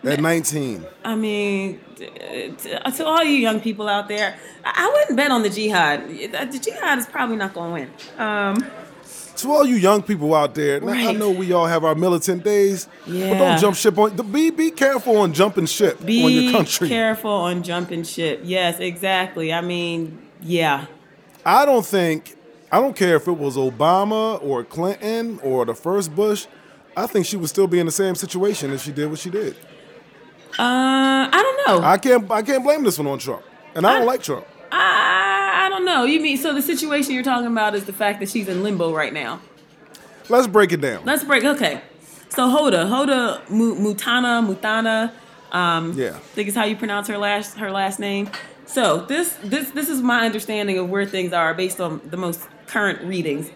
at 0.06 0.20
19. 0.22 0.86
I 1.04 1.16
mean, 1.16 1.80
to 1.98 3.06
all 3.06 3.24
you 3.26 3.38
young 3.48 3.60
people 3.60 3.88
out 3.90 4.08
there, 4.08 4.40
I 4.64 4.72
I 4.86 4.92
wouldn't 4.94 5.18
bet 5.18 5.32
on 5.32 5.44
the 5.44 5.50
jihad. 5.50 6.08
The 6.10 6.60
jihad 6.66 6.98
is 6.98 7.06
probably 7.08 7.36
not 7.36 7.54
going 7.54 7.70
to 7.70 7.74
win. 7.80 7.90
Um, 8.28 8.56
To 9.38 9.52
all 9.52 9.66
you 9.66 9.76
young 9.76 10.04
people 10.04 10.34
out 10.36 10.54
there, 10.54 10.80
now, 10.80 10.92
I 10.92 11.12
know 11.12 11.32
we 11.32 11.52
all 11.54 11.66
have 11.66 11.84
our 11.84 11.96
militant 11.96 12.44
days, 12.44 12.88
but 13.06 13.38
don't 13.38 13.60
jump 13.60 13.76
ship 13.76 13.98
on. 13.98 14.16
Be 14.32 14.52
be 14.52 14.70
careful 14.72 15.18
on 15.18 15.34
jumping 15.34 15.66
ship 15.66 16.00
on 16.02 16.08
your 16.10 16.52
country. 16.52 16.88
be 16.88 16.90
careful 16.90 17.32
on 17.32 17.64
jumping 17.64 18.04
ship. 18.04 18.42
Yes, 18.44 18.80
exactly. 18.80 19.52
I 19.52 19.62
mean, 19.62 20.20
yeah. 20.42 20.86
I 21.46 21.66
don't 21.66 21.86
think 21.86 22.38
I 22.72 22.80
don't 22.80 22.96
care 22.96 23.16
if 23.16 23.28
it 23.28 23.38
was 23.38 23.56
Obama 23.58 24.42
or 24.44 24.64
Clinton 24.64 25.40
or 25.44 25.66
the 25.66 25.74
first 25.76 26.16
Bush. 26.16 26.48
I 26.96 27.08
think 27.08 27.26
she 27.26 27.38
would 27.38 27.50
still 27.50 27.68
be 27.68 27.80
in 27.80 27.86
the 27.88 27.92
same 27.92 28.16
situation 28.16 28.72
if 28.72 28.82
she 28.84 28.92
did 28.92 29.10
what 29.10 29.20
she 29.20 29.30
did. 29.32 29.56
Uh, 30.60 31.28
I 31.32 31.64
don't 31.66 31.82
know. 31.82 31.88
I 31.88 31.98
can't 31.98 32.30
I 32.32 32.44
can't 32.44 32.64
blame 32.64 32.84
this 32.84 32.98
one 33.00 33.08
on 33.08 33.18
Trump, 33.18 33.44
and 33.74 33.86
I 33.88 33.98
don't 33.98 34.06
like 34.08 34.22
Trump. 34.22 34.46
I, 34.72 34.78
I 34.78 35.03
don't 35.84 35.94
know. 35.96 36.04
You 36.06 36.20
mean 36.20 36.38
so 36.38 36.54
the 36.54 36.62
situation 36.62 37.14
you're 37.14 37.24
talking 37.24 37.48
about 37.48 37.76
is 37.76 37.86
the 37.86 37.94
fact 37.94 38.20
that 38.20 38.30
she's 38.30 38.48
in 38.48 38.64
limbo 38.64 38.94
right 38.94 39.14
now. 39.14 39.40
Let's 40.30 40.48
break 40.48 40.72
it 40.72 40.82
down. 40.82 41.04
Let's 41.06 41.24
break. 41.24 41.44
Okay, 41.44 41.82
so 42.30 42.44
Hoda, 42.48 42.86
Hoda 42.88 43.48
Mu- 43.50 43.76
Muthana, 43.76 44.46
Muthana. 44.46 45.12
Um, 45.52 45.94
Yeah. 45.94 46.10
I 46.16 46.20
think 46.20 46.48
is 46.48 46.56
how 46.56 46.64
you 46.66 46.76
pronounce 46.76 47.08
her 47.08 47.18
last 47.18 47.58
her 47.58 47.72
last 47.72 48.00
name. 48.00 48.30
So 48.66 49.06
this 49.08 49.36
this 49.44 49.70
this 49.72 49.90
is 49.90 50.02
my 50.02 50.26
understanding 50.26 50.78
of 50.78 50.90
where 50.90 51.06
things 51.06 51.34
are 51.34 51.54
based 51.54 51.80
on 51.82 52.02
the 52.06 52.18
most 52.18 52.42
current 52.68 53.02
readings. 53.02 53.52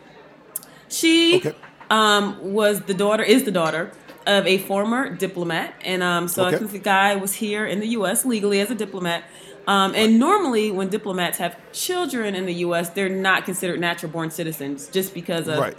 She 0.90 1.38
Okay. 1.38 1.56
um, 1.90 2.38
was 2.54 2.82
the 2.82 2.94
daughter 2.94 3.24
is 3.24 3.44
the 3.44 3.52
daughter 3.52 3.92
of 4.26 4.46
a 4.46 4.58
former 4.58 5.10
diplomat, 5.10 5.74
and 5.86 6.04
um, 6.04 6.28
so 6.28 6.44
I 6.44 6.52
think 6.58 6.72
the 6.72 6.80
guy 6.80 7.16
was 7.16 7.34
here 7.36 7.66
in 7.66 7.80
the 7.80 7.88
U.S. 8.00 8.26
legally 8.26 8.60
as 8.60 8.70
a 8.70 8.76
diplomat. 8.76 9.24
Um, 9.68 9.94
and 9.96 10.18
normally, 10.18 10.72
when 10.72 10.88
diplomats 10.90 11.38
have 11.40 11.58
children 11.74 12.36
in 12.36 12.46
the 12.46 12.54
U.S., 12.56 12.90
they're 12.92 13.10
not 13.10 13.44
considered 13.46 13.80
natural 13.80 14.12
born 14.12 14.32
citizens 14.32 14.88
just 14.88 15.14
because 15.14 15.48
of 15.50 15.60
Right. 15.60 15.78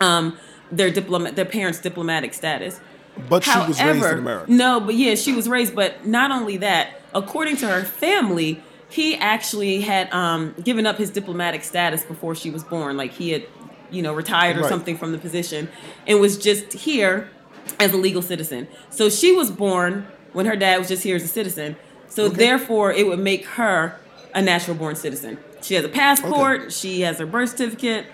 um, 0.00 0.36
their 0.72 0.90
diplomat, 0.90 1.36
their 1.36 1.44
parents' 1.44 1.78
diplomatic 1.80 2.34
status. 2.34 2.80
But 3.28 3.44
she 3.44 3.56
was 3.58 3.80
raised 3.82 4.04
in 4.04 4.18
America. 4.18 4.50
No, 4.50 4.80
but 4.80 4.94
yeah, 4.96 5.14
she 5.14 5.32
was 5.32 5.48
raised. 5.48 5.74
But 5.76 6.06
not 6.06 6.30
only 6.32 6.56
that, 6.58 7.00
according 7.14 7.56
to 7.58 7.68
her 7.68 7.84
family, 7.84 8.60
he 8.88 9.14
actually 9.16 9.80
had 9.82 10.12
um, 10.12 10.54
given 10.64 10.84
up 10.86 10.96
his 10.98 11.10
diplomatic 11.10 11.62
status 11.62 12.02
before 12.04 12.34
she 12.34 12.50
was 12.50 12.64
born. 12.64 12.96
Like 12.96 13.12
he 13.12 13.30
had, 13.30 13.44
you 13.90 14.02
know, 14.02 14.12
retired 14.12 14.56
or 14.56 14.60
Right. 14.62 14.68
something 14.68 14.96
from 14.96 15.12
the 15.12 15.18
position, 15.18 15.68
and 16.06 16.20
was 16.20 16.36
just 16.38 16.72
here 16.72 17.30
as 17.78 17.92
a 17.92 17.96
legal 17.96 18.22
citizen. 18.22 18.66
So 18.90 19.08
she 19.08 19.30
was 19.32 19.50
born 19.52 20.06
when 20.32 20.46
her 20.46 20.56
dad 20.56 20.78
was 20.78 20.88
just 20.88 21.02
here 21.04 21.14
as 21.16 21.22
a 21.22 21.28
citizen. 21.28 21.76
So 22.10 22.24
Okay. 22.26 22.36
therefore, 22.36 22.92
it 22.92 23.06
would 23.06 23.18
make 23.20 23.46
her 23.46 23.96
a 24.34 24.42
natural 24.42 24.76
born 24.76 24.94
citizen. 24.96 25.38
She 25.62 25.74
has 25.74 25.84
a 25.84 25.88
passport. 25.88 26.72
She 26.72 27.00
has 27.02 27.18
her 27.18 27.26
birth 27.26 27.50
certificate. 27.50 28.06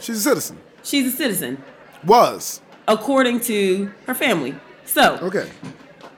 She's 0.00 0.16
a 0.18 0.20
citizen. 0.20 0.58
She's 0.82 1.12
a 1.12 1.16
citizen 1.16 1.62
Was 2.04 2.62
according 2.88 3.40
to 3.40 3.90
her 4.06 4.14
family. 4.14 4.54
So 4.86 5.18
okay. 5.22 5.50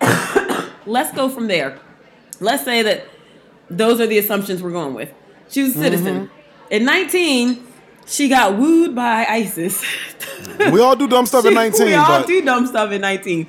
let's 0.86 1.12
go 1.12 1.28
from 1.28 1.48
there. 1.48 1.78
Let's 2.40 2.64
say 2.64 2.82
that 2.82 3.06
those 3.68 4.00
are 4.00 4.06
the 4.06 4.18
assumptions 4.18 4.62
we're 4.62 4.70
going 4.70 4.94
with. 4.94 5.10
She 5.48 5.62
was 5.62 5.76
a 5.76 5.80
citizen. 5.80 6.26
Mm-hmm. 6.26 6.74
At 6.74 6.82
19, 6.82 7.66
she 8.06 8.28
got 8.28 8.56
wooed 8.56 8.94
by 8.94 9.26
ISIS. 9.26 9.84
We 10.72 10.80
all 10.80 10.96
do 10.96 11.06
dumb 11.06 11.26
stuff 11.26 11.44
at 11.44 11.52
19, 11.62 11.86
We 11.86 11.94
all 11.94 12.20
but 12.20 12.26
do 12.26 12.42
dumb 12.42 12.66
stuff 12.66 12.90
at 12.90 13.00
19. 13.00 13.46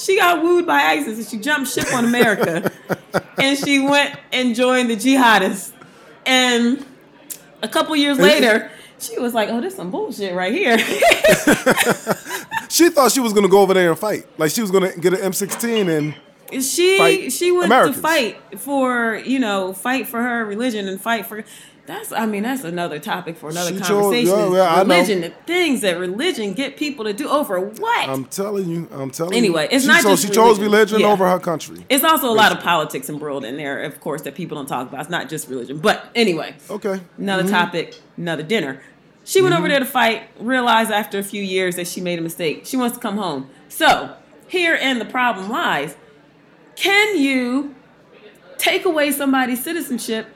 She 0.00 0.16
got 0.16 0.42
wooed 0.42 0.66
by 0.66 0.80
ISIS 0.80 1.18
and 1.18 1.26
she 1.26 1.36
jumped 1.38 1.70
ship 1.70 1.92
on 1.92 2.04
America. 2.04 2.72
and 3.38 3.58
she 3.58 3.80
went 3.80 4.18
and 4.32 4.54
joined 4.54 4.90
the 4.90 4.96
jihadists. 4.96 5.72
And 6.26 6.84
a 7.62 7.68
couple 7.68 7.94
years 7.96 8.18
later, 8.18 8.70
she 8.98 9.18
was 9.18 9.34
like, 9.34 9.48
oh, 9.48 9.60
this 9.60 9.76
some 9.76 9.90
bullshit 9.90 10.34
right 10.34 10.52
here. 10.52 10.78
she 12.68 12.90
thought 12.90 13.12
she 13.12 13.20
was 13.20 13.32
gonna 13.32 13.48
go 13.48 13.60
over 13.60 13.74
there 13.74 13.90
and 13.90 13.98
fight. 13.98 14.26
Like 14.38 14.50
she 14.50 14.60
was 14.60 14.70
gonna 14.70 14.96
get 14.96 15.14
an 15.14 15.20
M16 15.20 15.88
and 15.98 16.14
she 16.64 17.30
she 17.30 17.52
went 17.52 17.66
Americans. 17.66 17.96
to 17.96 18.02
fight 18.02 18.60
for 18.60 19.16
you 19.24 19.38
know 19.38 19.72
fight 19.72 20.08
for 20.08 20.20
her 20.20 20.44
religion 20.44 20.88
and 20.88 21.00
fight 21.00 21.26
for 21.26 21.44
that's 21.90 22.12
I 22.12 22.26
mean 22.26 22.44
that's 22.44 22.64
another 22.64 22.98
topic 22.98 23.36
for 23.36 23.50
another 23.50 23.74
She 23.74 23.80
conversation. 23.80 24.36
yeah, 24.36 24.46
is 24.46 24.52
yeah, 24.54 24.74
I 24.74 24.82
know. 24.82 24.94
religion, 24.94 25.20
the 25.22 25.30
things 25.46 25.80
that 25.82 25.98
religion 25.98 26.52
get 26.54 26.76
people 26.76 27.04
to 27.04 27.12
do 27.12 27.28
over 27.28 27.60
what? 27.60 28.08
I'm 28.08 28.24
telling 28.26 28.68
you, 28.68 28.88
I'm 28.92 29.10
telling 29.10 29.34
Anyway, 29.34 29.62
you. 29.62 29.68
Anyway, 29.68 29.68
it's 29.74 29.84
she, 29.84 29.88
not 29.88 30.02
so 30.02 30.10
just 30.10 30.22
she 30.26 30.28
chose 30.28 30.58
religion. 30.58 30.62
religion 30.64 31.00
Yeah. 31.00 31.12
over 31.12 31.28
her 31.28 31.38
country. 31.38 31.84
it's 31.88 32.04
also 32.04 32.30
a 32.30 32.34
lot 32.34 32.52
of 32.52 32.60
politics 32.62 33.08
embroiled 33.08 33.44
in 33.44 33.56
there, 33.56 33.82
of 33.82 34.00
course, 34.00 34.22
that 34.22 34.34
people 34.34 34.56
don't 34.56 34.66
talk 34.66 34.88
about. 34.88 35.00
It's 35.00 35.10
not 35.10 35.28
just 35.28 35.48
religion, 35.48 35.78
but 35.78 36.10
anyway, 36.14 36.54
Okay. 36.70 37.00
another 37.18 37.42
mm-hmm. 37.42 37.52
topic, 37.52 38.00
another 38.16 38.42
dinner. 38.42 38.80
She 39.24 39.42
went 39.42 39.54
over 39.54 39.64
mm-hmm. 39.64 39.70
there 39.70 39.78
to 39.80 39.84
fight, 39.84 40.28
realized 40.38 40.90
after 40.90 41.18
a 41.18 41.22
few 41.22 41.42
years 41.42 41.76
that 41.76 41.86
she 41.86 42.00
made 42.00 42.18
a 42.18 42.22
mistake. 42.22 42.62
She 42.64 42.76
wants 42.76 42.96
to 42.96 43.02
come 43.02 43.16
home. 43.16 43.50
So, 43.68 44.16
herein 44.48 44.98
the 44.98 45.04
problem 45.04 45.50
lies. 45.50 45.96
Can 46.74 47.18
you 47.18 47.74
take 48.58 48.84
away 48.84 49.12
somebody's 49.12 49.62
citizenship 49.62 50.26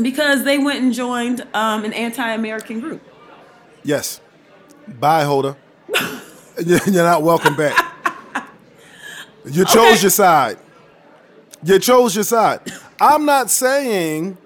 because 0.00 0.44
they 0.44 0.58
went 0.58 0.82
and 0.82 0.92
joined 0.92 1.46
um, 1.54 1.84
an 1.84 1.92
anti 1.92 2.32
American 2.32 2.80
group? 2.80 3.02
Yes. 3.82 4.20
Bye, 4.88 5.24
Holder. 5.24 5.56
You're 6.64 7.04
not 7.04 7.22
welcome 7.22 7.56
back. 7.56 7.76
You 9.44 9.64
chose 9.64 9.76
Okay. 9.94 10.00
your 10.02 10.10
side. 10.10 10.58
You 11.64 11.78
chose 11.78 12.14
your 12.14 12.24
side. 12.24 12.60
I'm 13.00 13.24
not 13.24 13.50
saying 13.50 14.36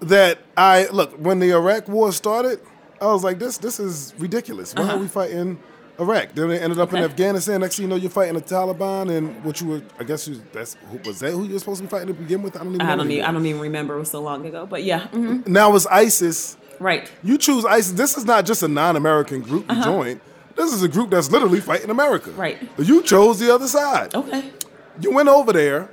that 0.00 0.38
I 0.56 0.86
look 0.88 1.12
when 1.18 1.38
the 1.38 1.50
Iraq 1.52 1.88
War 1.88 2.12
started. 2.12 2.60
I 3.00 3.06
was 3.06 3.22
like, 3.24 3.38
this 3.38 3.58
this 3.58 3.78
is 3.78 4.14
ridiculous. 4.18 4.74
Why 4.74 4.90
are 4.90 4.98
we 4.98 5.06
fighting 5.08 5.58
Iraq? 5.98 6.34
Then 6.34 6.48
they 6.48 6.58
ended 6.58 6.78
up 6.78 6.90
in 6.92 6.96
Uh-huh. 6.96 7.04
Afghanistan. 7.04 7.60
Next 7.60 7.76
thing 7.76 7.84
you 7.84 7.88
know, 7.88 7.96
you're 7.96 8.10
fighting 8.10 8.34
the 8.34 8.40
Taliban, 8.40 9.10
and 9.16 9.44
what 9.44 9.60
you 9.60 9.68
were, 9.68 9.82
I 9.98 10.04
guess, 10.04 10.26
you, 10.26 10.40
that's 10.52 10.76
who- 10.90 10.98
was 11.08 11.20
that 11.20 11.32
who 11.32 11.44
you 11.44 11.52
were 11.52 11.58
supposed 11.58 11.78
to 11.78 11.84
be 11.84 11.88
fighting 11.90 12.08
to 12.08 12.14
begin 12.14 12.42
with? 12.42 12.56
I 12.56 12.64
don't 12.64 12.74
even. 12.74 12.80
I 12.86 12.96
don't 12.96 13.10
even. 13.10 13.24
I 13.24 13.32
don't 13.32 13.46
even 13.46 13.60
remember. 13.60 13.94
It 13.96 14.00
was 14.00 14.10
so 14.10 14.20
long 14.20 14.44
ago. 14.46 14.66
But 14.66 14.82
yeah, 14.84 15.06
mhm. 15.12 15.46
Now 15.46 15.74
it's 15.76 15.86
ISIS. 15.86 16.56
right. 16.80 17.10
You 17.22 17.38
choose 17.38 17.64
ISIS. 17.64 17.92
This 17.92 18.16
is 18.18 18.24
not 18.24 18.44
just 18.46 18.62
a 18.62 18.68
non-American 18.68 19.40
group 19.42 19.70
you 19.70 19.82
join. 19.84 20.20
This 20.56 20.72
is 20.72 20.82
a 20.82 20.88
group 20.88 21.10
that's 21.10 21.30
literally 21.30 21.60
fighting 21.60 21.90
America. 21.90 22.30
Uh-huh. 22.30 22.40
Right. 22.40 22.58
You 22.78 23.02
chose 23.02 23.38
the 23.40 23.52
other 23.54 23.66
side. 23.68 24.14
Okay. 24.14 24.50
You 25.00 25.12
went 25.12 25.28
over 25.28 25.52
there. 25.52 25.90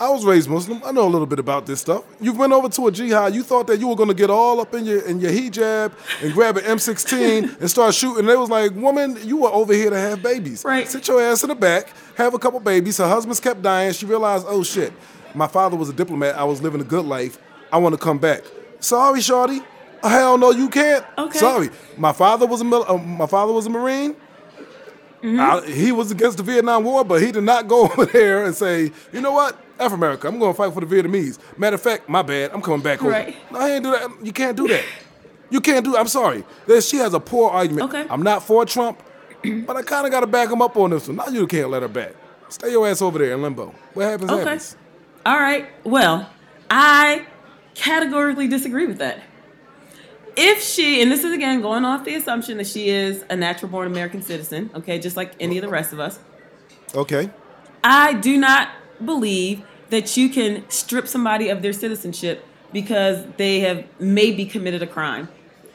I 0.00 0.10
was 0.10 0.24
raised 0.24 0.48
Muslim. 0.50 0.82
I 0.84 0.90
know 0.92 1.06
a 1.06 1.08
little 1.08 1.26
bit 1.26 1.38
about 1.38 1.66
this 1.66 1.80
stuff. 1.80 2.04
You 2.20 2.32
went 2.32 2.52
over 2.52 2.68
to 2.68 2.86
a 2.88 2.92
jihad. 2.92 3.34
You 3.34 3.42
thought 3.44 3.66
that 3.68 3.78
you 3.78 3.86
were 3.88 3.94
going 3.94 4.08
to 4.08 4.14
get 4.14 4.28
all 4.28 4.60
up 4.60 4.74
in 4.74 4.84
your 4.84 5.00
in 5.06 5.20
your 5.20 5.30
hijab 5.30 5.92
and 6.22 6.32
grab 6.34 6.56
an 6.56 6.64
M16 6.64 7.58
and 7.60 7.70
start 7.70 7.94
shooting. 7.94 8.26
They 8.26 8.36
was 8.36 8.50
like, 8.50 8.72
"Woman, 8.74 9.16
you 9.24 9.36
were 9.38 9.50
over 9.50 9.72
here 9.72 9.90
to 9.90 9.98
have 9.98 10.22
babies. 10.22 10.64
Right. 10.64 10.88
Sit 10.88 11.06
your 11.06 11.20
ass 11.22 11.42
in 11.44 11.48
the 11.48 11.54
back, 11.54 11.92
have 12.16 12.34
a 12.34 12.38
couple 12.38 12.58
babies." 12.60 12.98
Her 12.98 13.08
husbands 13.08 13.38
kept 13.40 13.62
dying. 13.62 13.92
She 13.92 14.04
realized, 14.04 14.46
"Oh 14.48 14.64
shit, 14.64 14.92
my 15.34 15.46
father 15.46 15.76
was 15.76 15.88
a 15.88 15.92
diplomat. 15.92 16.34
I 16.36 16.44
was 16.44 16.60
living 16.60 16.80
a 16.80 16.84
good 16.84 17.04
life. 17.04 17.38
I 17.72 17.78
want 17.78 17.94
to 17.94 17.98
come 18.00 18.18
back." 18.18 18.42
Sorry, 18.80 19.20
shorty. 19.20 19.60
Hell 20.02 20.36
no, 20.36 20.50
you 20.50 20.68
can't. 20.68 21.06
Okay. 21.16 21.38
Sorry. 21.38 21.70
My 21.96 22.12
father 22.12 22.46
was 22.46 22.60
a 22.60 22.64
mil- 22.64 22.84
uh, 22.86 22.98
my 22.98 23.26
father 23.26 23.52
was 23.52 23.64
a 23.66 23.70
marine. 23.70 24.16
Mm-hmm. 25.22 25.40
I- 25.40 25.66
he 25.70 25.92
was 25.92 26.10
against 26.10 26.36
the 26.36 26.42
Vietnam 26.42 26.84
War, 26.84 27.04
but 27.04 27.22
he 27.22 27.32
did 27.32 27.44
not 27.44 27.68
go 27.68 27.82
over 27.88 28.04
there 28.04 28.44
and 28.44 28.54
say, 28.54 28.90
you 29.12 29.20
know 29.22 29.32
what, 29.32 29.56
F 29.78 29.92
America, 29.92 30.28
I'm 30.28 30.38
going 30.38 30.52
to 30.52 30.56
fight 30.56 30.72
for 30.72 30.80
the 30.80 30.86
Vietnamese. 30.86 31.38
Matter 31.58 31.74
of 31.74 31.82
fact, 31.82 32.08
my 32.08 32.22
bad, 32.22 32.52
I'm 32.52 32.62
coming 32.62 32.80
back 32.80 33.00
home. 33.00 33.10
Right. 33.10 33.36
No, 33.50 33.58
I 33.58 33.70
ain't 33.72 33.84
do 33.84 33.90
that. 33.90 34.08
You 34.22 34.32
can't 34.32 34.56
do 34.56 34.68
that. 34.68 34.84
You 35.50 35.60
can't 35.60 35.84
do. 35.84 35.96
I'm 35.96 36.08
sorry. 36.08 36.44
She 36.80 36.96
has 36.98 37.14
a 37.14 37.20
poor 37.20 37.50
argument. 37.50 37.92
Okay. 37.92 38.06
I'm 38.08 38.22
not 38.22 38.42
for 38.42 38.64
Trump, 38.64 39.02
but 39.42 39.76
I 39.76 39.82
kind 39.82 40.06
of 40.06 40.12
got 40.12 40.20
to 40.20 40.26
back 40.26 40.50
him 40.50 40.62
up 40.62 40.76
on 40.76 40.90
this 40.90 41.06
one. 41.08 41.16
Now 41.16 41.26
you 41.28 41.46
can't 41.46 41.70
let 41.70 41.82
her 41.82 41.88
back. 41.88 42.14
Stay 42.48 42.70
your 42.70 42.86
ass 42.88 43.02
over 43.02 43.18
there 43.18 43.32
in 43.34 43.42
limbo. 43.42 43.74
What 43.94 44.04
happens 44.04 44.30
Okay. 44.30 44.42
happens. 44.44 44.76
All 45.26 45.36
right. 45.38 45.68
Well, 45.84 46.28
I 46.70 47.26
categorically 47.74 48.48
disagree 48.48 48.86
with 48.86 48.98
that. 48.98 49.20
If 50.36 50.62
she, 50.62 51.00
and 51.00 51.10
this 51.12 51.22
is 51.22 51.32
again 51.32 51.60
going 51.60 51.84
off 51.84 52.04
the 52.04 52.14
assumption 52.14 52.56
that 52.58 52.66
she 52.66 52.88
is 52.88 53.24
a 53.30 53.36
natural 53.36 53.70
born 53.70 53.86
American 53.86 54.20
citizen, 54.22 54.70
okay, 54.74 54.98
just 54.98 55.16
like 55.16 55.32
any 55.38 55.58
of 55.58 55.62
the 55.62 55.68
rest 55.68 55.92
of 55.92 56.00
us, 56.00 56.18
Okay. 56.94 57.28
I 57.82 58.14
do 58.14 58.36
not 58.38 58.68
believe 59.02 59.62
that 59.90 60.16
you 60.16 60.28
can 60.28 60.68
strip 60.70 61.06
somebody 61.06 61.48
of 61.48 61.62
their 61.62 61.72
citizenship 61.72 62.44
because 62.72 63.24
they 63.36 63.60
have 63.60 63.84
maybe 64.00 64.44
committed 64.44 64.82
a 64.82 64.86
crime. 64.86 65.28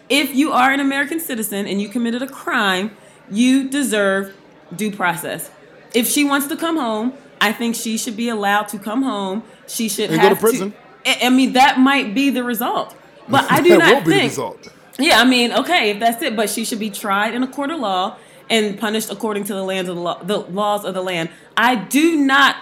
If 0.09 0.35
you 0.35 0.51
are 0.51 0.71
an 0.71 0.79
American 0.79 1.19
citizen 1.19 1.65
and 1.67 1.81
you 1.81 1.87
committed 1.87 2.21
a 2.21 2.27
crime, 2.27 2.91
you 3.29 3.69
deserve 3.69 4.35
due 4.75 4.91
process. 4.91 5.51
If 5.93 6.07
she 6.07 6.23
wants 6.25 6.47
to 6.47 6.57
come 6.57 6.77
home, 6.77 7.13
I 7.39 7.53
think 7.53 7.75
she 7.75 7.97
should 7.97 8.17
be 8.17 8.29
allowed 8.29 8.67
to 8.69 8.79
come 8.79 9.03
home. 9.03 9.43
She 9.67 9.87
should 9.87 10.09
And 10.11 10.21
go 10.21 10.29
to 10.29 10.35
prison. 10.35 10.73
I 11.05 11.19
I 11.23 11.29
mean, 11.29 11.53
that 11.53 11.79
might 11.79 12.13
be 12.13 12.29
the 12.29 12.43
result, 12.43 12.95
but 13.29 13.49
I 13.51 13.61
do 13.61 13.69
that 13.69 13.79
not 13.79 13.93
will 13.93 14.01
be 14.01 14.05
the 14.05 14.11
think. 14.11 14.31
result. 14.31 14.67
Yeah, 14.97 15.21
I 15.21 15.25
mean, 15.25 15.53
okay, 15.53 15.91
if 15.91 15.99
that's 15.99 16.21
it, 16.21 16.35
but 16.35 16.49
she 16.49 16.65
should 16.65 16.79
be 16.79 16.89
tried 16.89 17.33
in 17.33 17.41
a 17.41 17.47
court 17.47 17.71
of 17.71 17.79
law 17.79 18.17
and 18.49 18.77
punished 18.77 19.09
according 19.09 19.45
to 19.45 19.53
the 19.53 19.63
land 19.63 19.87
of 19.87 19.95
the, 19.95 20.01
law, 20.01 20.21
the 20.21 20.39
laws 20.39 20.83
of 20.83 20.93
the 20.93 21.01
land. 21.01 21.29
I 21.55 21.75
do 21.75 22.17
not, 22.17 22.57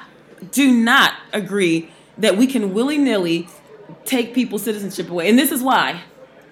do 0.51 0.71
not 0.71 1.13
agree 1.33 1.91
that 2.17 2.37
we 2.37 2.47
can 2.47 2.73
willy 2.73 2.97
nilly 2.97 3.47
take 4.05 4.33
people's 4.33 4.63
citizenship 4.63 5.09
away, 5.09 5.29
and 5.29 5.37
this 5.37 5.51
is 5.51 5.61
why. 5.61 6.01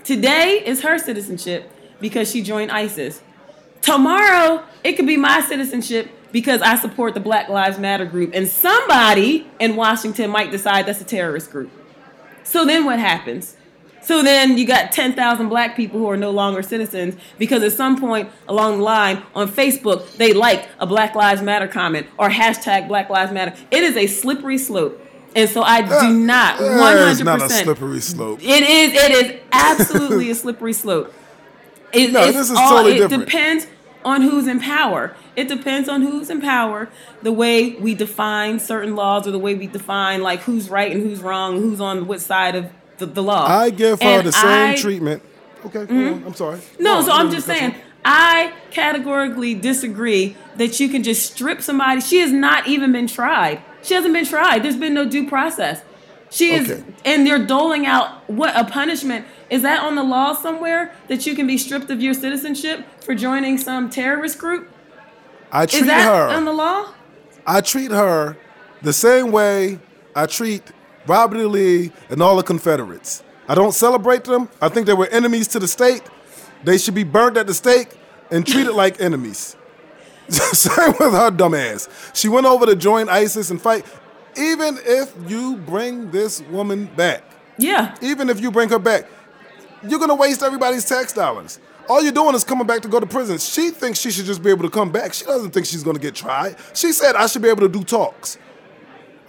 Today 0.04 0.62
is 0.66 0.82
her 0.82 0.98
citizenship 0.98 1.72
because 2.00 2.30
she 2.30 2.42
joined 2.42 2.72
ISIS. 2.72 3.22
Tomorrow 3.82 4.64
it 4.84 4.94
could 4.94 5.08
be 5.08 5.18
my 5.18 5.42
citizenship 5.42 6.10
because 6.32 6.62
I 6.62 6.76
support 6.76 7.14
the 7.14 7.20
Black 7.20 7.50
Lives 7.50 7.80
Matter 7.80 8.06
group, 8.06 8.32
and 8.34 8.48
somebody 8.48 9.48
in 9.60 9.76
Washington 9.76 10.30
might 10.30 10.52
decide 10.52 10.86
that's 10.86 11.02
a 11.02 11.06
terrorist 11.06 11.52
group. 11.52 11.72
So 12.44 12.66
then 12.66 12.86
what 12.86 13.00
happens? 13.00 13.56
So 14.06 14.22
then 14.22 14.58
you 14.58 14.66
got 14.68 14.92
10,000 14.92 15.50
black 15.50 15.76
people 15.76 16.00
who 16.00 16.08
are 16.10 16.16
no 16.18 16.30
longer 16.30 16.62
citizens 16.62 17.16
because 17.40 17.64
at 17.64 17.72
some 17.74 18.00
point 18.00 18.30
along 18.48 18.78
the 18.78 18.84
line 18.84 19.24
on 19.34 19.50
Facebook, 19.50 20.16
they 20.18 20.32
like 20.32 20.68
a 20.80 20.86
Black 20.86 21.16
Lives 21.16 21.42
Matter 21.42 21.68
comment 21.68 22.06
or 22.20 22.30
hashtag 22.30 22.88
Black 22.88 23.10
Lives 23.10 23.32
Matter. 23.32 23.56
It 23.72 23.84
is 23.84 23.96
a 23.98 24.06
slippery 24.06 24.60
slope. 24.60 25.02
And 25.36 25.50
so 25.50 25.64
I 25.64 25.82
do 25.82 25.92
uh, 25.94 26.10
not 26.12 26.60
100%. 26.60 27.12
It's 27.12 27.20
not 27.24 27.42
a 27.42 27.50
slippery 27.50 28.00
slope. 28.00 28.40
It 28.44 28.64
is, 28.64 28.94
it 28.94 29.12
is 29.12 29.42
absolutely 29.52 30.30
a 30.30 30.36
slippery 30.44 30.74
slope. 30.74 31.12
It, 31.92 32.12
No, 32.12 32.26
this 32.32 32.52
is 32.52 32.52
all- 32.52 32.70
totally 32.70 32.98
it 32.98 33.00
different. 33.00 33.26
depends 33.26 33.68
on 34.06 34.22
who's 34.22 34.46
in 34.48 34.60
power. 34.60 35.16
It 35.36 35.48
depends 35.48 35.90
on 35.90 36.04
who's 36.04 36.30
in 36.30 36.40
power, 36.42 36.90
the 37.24 37.32
way 37.32 37.72
we 37.72 37.96
define 37.96 38.60
certain 38.60 38.96
laws 38.96 39.28
or 39.28 39.32
the 39.32 39.40
way 39.40 39.56
we 39.56 39.66
define 39.68 40.22
like 40.22 40.42
who's 40.42 40.70
right 40.70 40.92
and 40.92 41.02
who's 41.02 41.22
wrong, 41.22 41.58
who's 41.60 41.82
on 41.82 42.06
what 42.08 42.22
side 42.22 42.56
of 42.56 42.70
the, 42.98 43.06
the 43.06 43.24
law. 43.24 43.46
I 43.46 43.70
give 43.70 44.02
her 44.02 44.08
And 44.08 44.28
the 44.28 44.32
same 44.32 44.72
I- 44.72 44.76
treatment. 44.76 45.24
Okay, 45.66 45.80
mm-hmm. 45.80 46.14
on. 46.14 46.24
I'm 46.28 46.34
sorry. 46.36 46.60
No, 46.80 47.00
Go 47.02 47.08
so. 47.08 47.12
I'm 47.14 47.32
just 47.32 47.48
saying, 47.48 47.74
I 48.04 48.54
categorically 48.70 49.56
disagree 49.56 50.38
that 50.58 50.80
you 50.80 50.90
can 50.90 51.02
just 51.02 51.34
strip 51.34 51.62
somebody. 51.62 52.02
She 52.02 52.20
has 52.20 52.32
not 52.32 52.68
even 52.68 52.92
been 52.92 53.08
tried. 53.08 53.62
She 53.82 53.96
hasn't 53.96 54.14
been 54.14 54.26
tried. 54.26 54.62
There's 54.64 54.78
been 54.78 54.94
no 54.94 55.10
due 55.10 55.28
process. 55.28 55.82
She 56.30 56.52
is, 56.54 56.70
Okay. 56.70 56.84
and 57.06 57.26
they're 57.26 57.44
doling 57.46 57.86
out 57.88 58.30
what 58.30 58.56
a 58.56 58.64
punishment. 58.64 59.26
Is 59.50 59.62
that 59.64 59.82
on 59.82 59.96
the 59.96 60.04
law 60.04 60.34
somewhere 60.34 60.94
that 61.08 61.26
you 61.26 61.34
can 61.36 61.48
be 61.48 61.58
stripped 61.58 61.90
of 61.90 62.02
your 62.02 62.14
citizenship 62.14 62.86
for 63.04 63.16
joining 63.16 63.58
some 63.58 63.90
terrorist 63.90 64.38
group? 64.38 64.70
I 65.52 65.66
treat 65.66 65.82
Is 65.82 65.88
that 65.88 66.06
her. 66.06 66.36
on 66.36 66.46
the 66.46 66.52
law? 66.54 66.94
I 67.48 67.62
treat 67.62 67.92
her 67.92 68.38
the 68.82 68.92
same 68.94 69.32
way 69.32 69.80
I 70.16 70.26
treat 70.26 70.64
Robert 71.08 71.38
E. 71.38 71.46
Lee 71.46 71.92
and 72.10 72.22
all 72.22 72.36
the 72.36 72.44
Confederates. 72.44 73.24
I 73.48 73.56
don't 73.56 73.74
celebrate 73.74 74.24
them. 74.24 74.50
I 74.62 74.70
think 74.70 74.88
they 74.88 74.94
were 74.94 75.08
enemies 75.08 75.48
to 75.50 75.60
the 75.60 75.68
state. 75.68 76.02
They 76.64 76.78
should 76.78 76.96
be 76.96 77.04
burned 77.04 77.38
at 77.38 77.46
the 77.48 77.54
stake 77.54 77.90
and 78.32 78.46
treated 78.46 78.74
like 78.76 79.00
enemies. 79.00 79.56
Same 80.30 80.94
with 81.00 81.12
her 81.14 81.30
dumb 81.30 81.54
ass. 81.54 81.88
She 82.14 82.28
went 82.28 82.48
over 82.48 82.66
to 82.66 82.76
join 82.76 83.08
ISIS 83.10 83.52
and 83.52 83.62
fight. 83.62 83.86
Even 84.38 84.78
if 84.84 85.14
you 85.30 85.58
bring 85.58 86.10
this 86.12 86.42
woman 86.50 86.86
back, 86.96 87.24
Yeah. 87.58 87.96
even 88.02 88.30
if 88.30 88.42
you 88.42 88.50
bring 88.52 88.70
her 88.70 88.80
back, 88.80 89.06
you're 89.88 90.00
gonna 90.00 90.16
waste 90.16 90.42
everybody's 90.42 90.84
tax 90.86 91.14
dollars. 91.14 91.60
All 91.88 92.02
you're 92.02 92.12
doing 92.12 92.34
is 92.34 92.44
coming 92.44 92.66
back 92.66 92.82
to 92.82 92.88
go 92.88 93.00
to 93.00 93.06
prison. 93.06 93.38
She 93.38 93.70
thinks 93.70 94.00
she 94.00 94.10
should 94.10 94.26
just 94.26 94.42
be 94.42 94.50
able 94.50 94.64
to 94.64 94.70
come 94.72 94.92
back. 94.92 95.14
She 95.14 95.24
doesn't 95.26 95.52
think 95.52 95.68
she's 95.68 95.84
gonna 95.84 96.00
get 96.00 96.16
tried. 96.16 96.56
She 96.74 96.92
said 96.92 97.16
I 97.16 97.28
should 97.28 97.44
be 97.44 97.50
able 97.50 97.62
to 97.62 97.70
do 97.70 97.84
talks. 97.84 98.40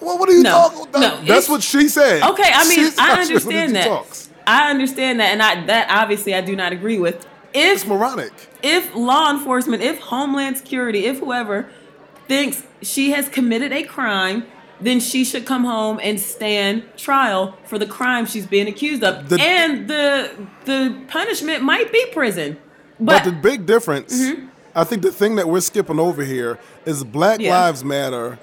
Well, 0.00 0.18
what 0.18 0.28
are 0.28 0.32
you 0.32 0.42
No, 0.42 0.50
talking? 0.50 1.00
no, 1.00 1.20
That's 1.24 1.48
what 1.48 1.62
she 1.62 1.88
said. 1.88 2.22
Okay, 2.22 2.50
I 2.52 2.68
mean, 2.68 2.78
She 2.78 2.90
said 2.90 3.00
I 3.02 3.24
should 3.24 3.28
be 3.28 3.35
able 3.35 3.40
to 3.40 3.56
understand 3.56 3.76
that. 3.76 3.87
talks. 3.88 4.30
I 4.46 4.70
understand 4.70 5.20
that, 5.20 5.32
and 5.32 5.42
I 5.42 5.64
that 5.66 5.88
obviously 5.90 6.35
I 6.35 6.40
do 6.40 6.54
not 6.54 6.72
agree 6.72 6.98
with. 6.98 7.26
If 7.54 7.76
It's 7.78 7.87
moronic. 7.87 8.32
if 8.62 8.94
law 8.94 9.30
enforcement, 9.30 9.82
if 9.82 9.98
Homeland 10.00 10.59
Security, 10.59 11.06
if 11.06 11.18
whoever 11.20 11.68
thinks 12.28 12.62
she 12.82 13.11
has 13.12 13.28
committed 13.28 13.72
a 13.72 13.82
crime, 13.85 14.44
then 14.80 15.00
she 15.00 15.24
should 15.24 15.46
come 15.46 15.64
home 15.64 15.98
and 16.02 16.20
stand 16.20 16.82
trial 16.98 17.56
for 17.64 17.78
the 17.78 17.87
crime 17.87 18.26
she's 18.26 18.46
being 18.46 18.68
accused 18.68 19.02
of. 19.02 19.28
The- 19.30 19.40
and 19.40 19.88
the 19.88 20.30
the 20.66 20.94
punishment 21.09 21.62
might 21.62 21.90
be 21.92 22.04
prison. 22.12 22.59
But, 23.00 23.24
But, 23.24 23.24
the 23.24 23.32
big 23.32 23.66
difference, 23.66 24.14
mm-hmm. 24.14 24.46
I 24.74 24.85
think 24.85 25.02
the 25.02 25.11
thing 25.12 25.37
that 25.37 25.48
we're 25.48 25.61
skipping 25.61 25.98
over 25.98 26.22
here 26.24 26.59
is 26.85 27.02
Black 27.04 27.40
Yeah. 27.40 27.59
Lives 27.59 27.82
Matter, 27.85 28.38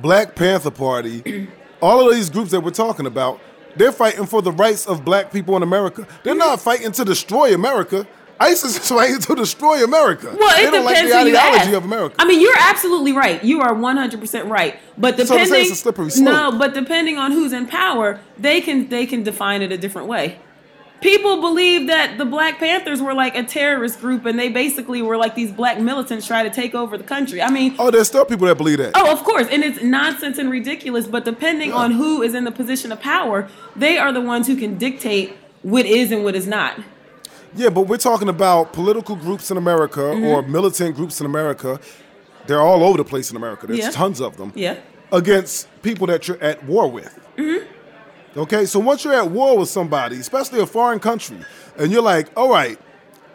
Black 0.00 0.34
Panther 0.34 0.70
Party, 0.70 1.48
all 1.82 2.08
of 2.08 2.14
these 2.14 2.30
groups 2.30 2.50
that 2.52 2.60
we're 2.60 2.70
talking 2.70 3.06
about, 3.06 3.40
they're 3.76 3.92
fighting 3.92 4.26
for 4.26 4.42
the 4.42 4.52
rights 4.52 4.86
of 4.86 5.04
black 5.04 5.32
people 5.32 5.56
in 5.56 5.62
America. 5.62 6.06
They're 6.22 6.34
not 6.34 6.60
fighting 6.60 6.92
to 6.92 7.04
destroy 7.04 7.54
America. 7.54 8.06
ISIS 8.40 8.78
is 8.78 8.88
fighting 8.88 9.18
to 9.20 9.34
destroy 9.34 9.82
America. 9.82 10.34
well, 10.38 10.56
they 10.56 10.66
it 10.66 10.70
don't 10.70 10.84
like 10.84 11.04
the 11.06 11.14
ideology 11.16 11.74
of 11.74 11.84
America. 11.84 12.14
I 12.18 12.24
mean, 12.24 12.40
you're 12.40 12.56
absolutely 12.58 13.12
right. 13.12 13.42
You 13.42 13.60
are 13.60 13.74
100% 13.74 14.48
right. 14.48 14.78
But 14.96 15.16
So 15.16 15.24
depending 15.24 15.60
it's 15.62 15.72
a 15.72 15.74
slippery 15.76 16.10
slope. 16.10 16.24
No, 16.24 16.58
but 16.58 16.74
depending 16.74 17.18
on 17.18 17.32
who's 17.32 17.52
in 17.52 17.66
power, 17.66 18.20
they 18.36 18.60
can 18.60 18.88
they 18.88 19.06
can 19.06 19.22
define 19.24 19.62
it 19.62 19.72
a 19.72 19.78
different 19.78 20.06
way. 20.08 20.38
People 21.00 21.40
believe 21.40 21.86
that 21.86 22.18
the 22.18 22.24
Black 22.24 22.58
Panthers 22.58 23.00
were 23.00 23.14
like 23.14 23.36
a 23.36 23.44
terrorist 23.44 24.00
group 24.00 24.24
and 24.26 24.36
they 24.36 24.48
basically 24.48 25.00
were 25.00 25.16
like 25.16 25.36
these 25.36 25.52
black 25.52 25.78
militants 25.80 26.26
trying 26.26 26.44
to 26.44 26.50
take 26.54 26.74
over 26.74 26.98
the 26.98 27.04
country. 27.04 27.40
I 27.40 27.50
mean, 27.50 27.76
oh, 27.78 27.90
there's 27.92 28.08
still 28.08 28.24
people 28.24 28.48
that 28.48 28.56
believe 28.56 28.78
that. 28.78 28.92
Oh, 28.96 29.12
of 29.12 29.22
course, 29.22 29.46
and 29.48 29.62
it's 29.62 29.80
nonsense 29.80 30.38
and 30.38 30.50
ridiculous. 30.50 31.06
But 31.06 31.24
depending 31.24 31.72
on 31.72 31.92
who 31.92 32.22
is 32.22 32.34
in 32.34 32.42
the 32.44 32.50
position 32.50 32.90
of 32.90 33.00
power, 33.00 33.48
they 33.76 33.96
are 33.96 34.12
the 34.12 34.20
ones 34.20 34.48
who 34.48 34.56
can 34.56 34.76
dictate 34.76 35.36
what 35.62 35.86
is 35.86 36.10
and 36.10 36.24
what 36.24 36.34
is 36.34 36.48
not. 36.48 36.80
Yeah, 37.54 37.70
but 37.70 37.82
we're 37.82 37.96
talking 37.96 38.28
about 38.28 38.72
political 38.72 39.14
groups 39.14 39.50
in 39.52 39.56
America 39.56 40.00
Mm-hmm. 40.00 40.24
or 40.24 40.42
militant 40.42 40.96
groups 40.96 41.20
in 41.20 41.26
America. 41.26 41.78
They're 42.48 42.60
all 42.60 42.82
over 42.82 42.96
the 42.98 43.04
place 43.04 43.30
in 43.30 43.36
America. 43.36 43.66
There's 43.68 43.78
Yeah. 43.80 43.90
tons 43.90 44.20
of 44.20 44.36
them. 44.36 44.52
Yeah. 44.56 44.78
Against 45.12 45.68
people 45.82 46.06
that 46.08 46.26
you're 46.26 46.42
at 46.42 46.64
war 46.64 46.90
with. 46.90 47.18
Mm-hmm. 47.36 47.66
Okay, 48.38 48.66
so 48.66 48.78
once 48.78 49.04
you're 49.04 49.14
at 49.14 49.30
war 49.30 49.58
with 49.58 49.68
somebody, 49.68 50.16
especially 50.16 50.60
a 50.60 50.66
foreign 50.66 51.00
country, 51.00 51.38
and 51.76 51.90
you're 51.90 52.02
like, 52.02 52.28
all 52.36 52.48
right, 52.48 52.78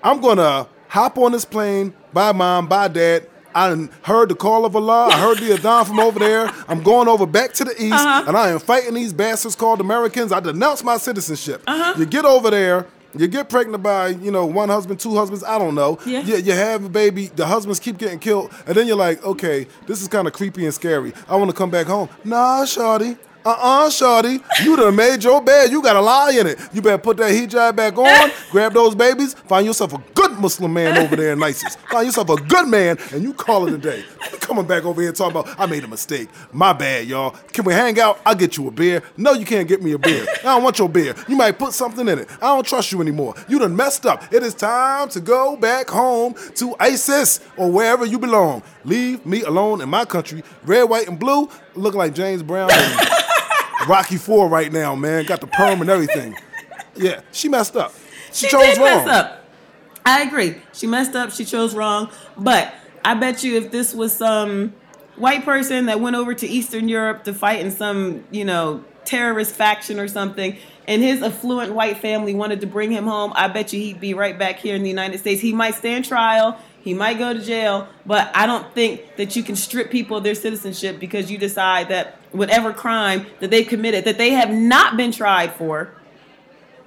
I'm 0.01 0.21
gonna 0.21 0.67
hop 0.87 1.17
on 1.17 1.33
this 1.33 1.43
plane, 1.45 1.93
bye 2.13 2.31
mom, 2.31 2.67
bye 2.67 2.87
dad. 2.87 3.27
I 3.55 3.87
heard 4.01 4.29
the 4.29 4.35
call 4.35 4.65
of 4.65 4.75
Allah. 4.75 5.09
I 5.11 5.19
heard 5.19 5.37
the 5.37 5.49
Adhan 5.55 5.85
from 5.85 5.99
over 5.99 6.17
there. 6.17 6.49
I'm 6.67 6.81
going 6.81 7.07
over 7.07 7.27
back 7.27 7.53
to 7.53 7.63
the 7.63 7.71
east, 7.73 7.93
Uh-huh. 7.93 8.23
and 8.27 8.35
I 8.35 8.49
am 8.49 8.57
fighting 8.57 8.95
these 8.95 9.13
bastards 9.13 9.55
called 9.55 9.79
Americans. 9.79 10.31
I 10.31 10.39
denounce 10.39 10.83
my 10.83 10.97
citizenship. 10.97 11.61
Uh-huh. 11.67 11.93
You 11.99 12.07
get 12.07 12.25
over 12.25 12.49
there, 12.49 12.87
you 13.15 13.27
get 13.27 13.49
pregnant 13.49 13.83
by, 13.83 14.07
you 14.07 14.31
know, 14.31 14.45
one 14.47 14.69
husband, 14.69 14.99
two 14.99 15.15
husbands, 15.15 15.43
I 15.43 15.59
don't 15.59 15.75
know. 15.75 15.99
Yeah. 16.03 16.21
You, 16.21 16.37
you 16.37 16.53
have 16.53 16.85
a 16.85 16.89
baby, 16.89 17.27
the 17.27 17.45
husbands 17.45 17.79
keep 17.79 17.99
getting 17.99 18.17
killed, 18.17 18.51
and 18.65 18.75
then 18.75 18.87
you're 18.87 18.97
like, 18.97 19.23
okay, 19.23 19.67
this 19.85 20.01
is 20.01 20.07
kind 20.07 20.25
of 20.25 20.33
creepy 20.33 20.65
and 20.65 20.73
scary. 20.73 21.13
I 21.27 21.35
want 21.35 21.51
to 21.51 21.55
come 21.55 21.69
back 21.69 21.85
home. 21.87 22.09
Nah, 22.23 22.63
shawty. 22.63 23.17
Uh-uh, 23.45 23.89
shawty. 23.89 24.41
You 24.63 24.77
done 24.77 24.95
made 24.95 25.23
your 25.23 25.41
bed. 25.41 25.69
You 25.69 25.81
got 25.81 25.97
a 25.97 26.01
lie 26.01 26.31
in 26.31 26.47
it. 26.47 26.59
You 26.71 26.81
better 26.81 26.97
put 26.97 27.17
that 27.17 27.31
hijab 27.31 27.75
back 27.75 27.97
on, 27.97 28.31
grab 28.51 28.73
those 28.73 28.95
babies, 28.95 29.33
find 29.33 29.65
yourself 29.65 29.93
a 29.93 30.01
good 30.13 30.31
Muslim 30.39 30.73
man 30.73 30.97
over 30.97 31.15
there 31.15 31.33
in 31.33 31.43
ISIS. 31.43 31.75
Find 31.89 32.05
yourself 32.05 32.29
a 32.29 32.37
good 32.37 32.67
man, 32.67 32.97
and 33.11 33.21
you 33.21 33.33
call 33.33 33.67
it 33.67 33.73
a 33.73 33.77
day. 33.77 34.03
You 34.31 34.37
coming 34.37 34.65
back 34.65 34.85
over 34.85 35.01
here 35.01 35.09
and 35.09 35.17
talking 35.17 35.37
about, 35.37 35.59
I 35.59 35.65
made 35.65 35.83
a 35.83 35.87
mistake. 35.87 36.29
My 36.53 36.71
bad, 36.71 37.07
y'all. 37.07 37.31
Can 37.51 37.65
we 37.65 37.73
hang 37.73 37.99
out? 37.99 38.19
I'll 38.25 38.35
get 38.35 38.55
you 38.55 38.67
a 38.67 38.71
beer. 38.71 39.03
No, 39.17 39.33
you 39.33 39.45
can't 39.45 39.67
get 39.67 39.81
me 39.81 39.91
a 39.91 39.97
beer. 39.97 40.25
I 40.39 40.43
don't 40.43 40.63
want 40.63 40.79
your 40.79 40.89
beer. 40.89 41.13
You 41.27 41.35
might 41.35 41.59
put 41.59 41.73
something 41.73 42.07
in 42.07 42.19
it. 42.19 42.29
I 42.41 42.55
don't 42.55 42.65
trust 42.65 42.91
you 42.91 43.01
anymore. 43.01 43.35
You 43.49 43.59
done 43.59 43.75
messed 43.75 44.05
up. 44.05 44.33
It 44.33 44.41
is 44.43 44.53
time 44.53 45.09
to 45.09 45.19
go 45.19 45.57
back 45.57 45.89
home 45.89 46.35
to 46.55 46.75
ISIS 46.79 47.41
or 47.57 47.69
wherever 47.69 48.05
you 48.05 48.19
belong. 48.19 48.63
Leave 48.85 49.25
me 49.25 49.41
alone 49.41 49.81
in 49.81 49.89
my 49.89 50.05
country. 50.05 50.43
Red, 50.65 50.83
white, 50.83 51.07
and 51.07 51.19
blue 51.19 51.49
look 51.75 51.95
like 51.95 52.13
James 52.13 52.41
Brown 52.41 52.69
Rocky 53.87 54.17
Four 54.17 54.47
right 54.47 54.71
now, 54.71 54.95
man. 54.95 55.25
Got 55.25 55.41
the 55.41 55.47
perm 55.47 55.81
and 55.81 55.89
everything. 55.89 56.35
Yeah, 56.95 57.21
she 57.31 57.49
messed 57.49 57.75
up. 57.75 57.93
She, 58.31 58.47
She 58.47 58.51
chose 58.51 58.77
wrong. 58.77 59.07
up. 59.09 59.45
I 60.05 60.21
agree. 60.23 60.55
She 60.73 60.87
messed 60.87 61.15
up. 61.15 61.31
She 61.31 61.45
chose 61.45 61.73
wrong. 61.75 62.09
But 62.37 62.73
I 63.05 63.13
bet 63.15 63.43
you 63.43 63.55
if 63.57 63.71
this 63.71 63.93
was 63.93 64.13
some 64.15 64.73
white 65.15 65.45
person 65.45 65.85
that 65.87 65.99
went 65.99 66.15
over 66.15 66.33
to 66.33 66.47
Eastern 66.47 66.89
Europe 66.89 67.23
to 67.25 67.33
fight 67.33 67.59
in 67.61 67.71
some, 67.71 68.23
you 68.31 68.45
know, 68.45 68.83
terrorist 69.05 69.53
faction 69.55 69.99
or 69.99 70.07
something, 70.07 70.57
and 70.87 71.01
his 71.01 71.21
affluent 71.21 71.73
white 71.73 71.97
family 71.97 72.33
wanted 72.33 72.61
to 72.61 72.67
bring 72.67 72.91
him 72.91 73.05
home, 73.05 73.31
I 73.35 73.47
bet 73.47 73.71
you 73.73 73.79
he'd 73.79 73.99
be 73.99 74.13
right 74.13 74.37
back 74.37 74.57
here 74.59 74.75
in 74.75 74.83
the 74.83 74.89
United 74.89 75.19
States. 75.19 75.41
He 75.41 75.53
might 75.53 75.75
stand 75.75 76.05
trial. 76.05 76.57
He 76.83 76.93
might 76.93 77.17
go 77.17 77.33
to 77.33 77.39
jail, 77.39 77.87
but 78.05 78.29
I 78.35 78.45
don't 78.45 78.73
think 78.75 79.15
that 79.15 79.37
you 79.37 79.41
can 79.43 79.55
strip 79.55 79.89
people 79.89 80.17
of 80.17 80.23
their 80.25 80.35
citizenship 80.35 80.99
because 80.99 81.31
you 81.31 81.37
decide 81.37 81.87
that 81.87 82.17
whatever 82.33 82.73
crime 82.73 83.25
that 83.39 83.49
they've 83.51 83.65
committed 83.65 84.03
that 84.03 84.17
they 84.17 84.31
have 84.31 84.49
not 84.51 84.97
been 84.97 85.13
tried 85.13 85.53
for, 85.53 85.93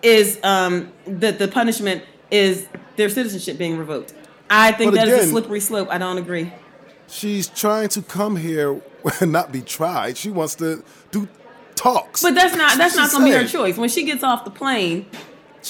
is 0.03 0.39
um, 0.43 0.93
that 1.07 1.39
the 1.39 1.49
punishment 1.49 2.05
is 2.31 2.69
their 2.97 3.09
citizenship 3.09 3.57
being 3.57 3.79
revoked. 3.79 4.13
I 4.51 4.73
think 4.73 4.93
But 4.93 4.99
that 4.99 5.09
is 5.09 5.29
a 5.29 5.31
slippery 5.31 5.61
slope. 5.61 5.89
I 5.91 5.97
don't 5.97 6.19
agree. 6.19 6.53
She's 7.09 7.49
trying 7.49 7.89
to 7.91 8.03
come 8.03 8.37
here 8.37 8.83
and 9.21 9.33
not 9.39 9.51
be 9.51 9.63
tried. 9.63 10.19
She 10.19 10.29
wants 10.29 10.57
to 10.57 10.85
do 11.11 11.27
talks. 11.75 12.23
But 12.23 12.35
that's 12.35 12.55
not 12.55 12.77
that's 12.77 12.93
She 12.93 13.01
not 13.01 13.11
going 13.11 13.25
to 13.25 13.31
be 13.31 13.45
her 13.45 13.49
choice. 13.49 13.79
When 13.79 13.89
she 13.89 14.05
gets 14.05 14.23
off 14.23 14.45
the 14.45 14.51
plane, 14.51 15.07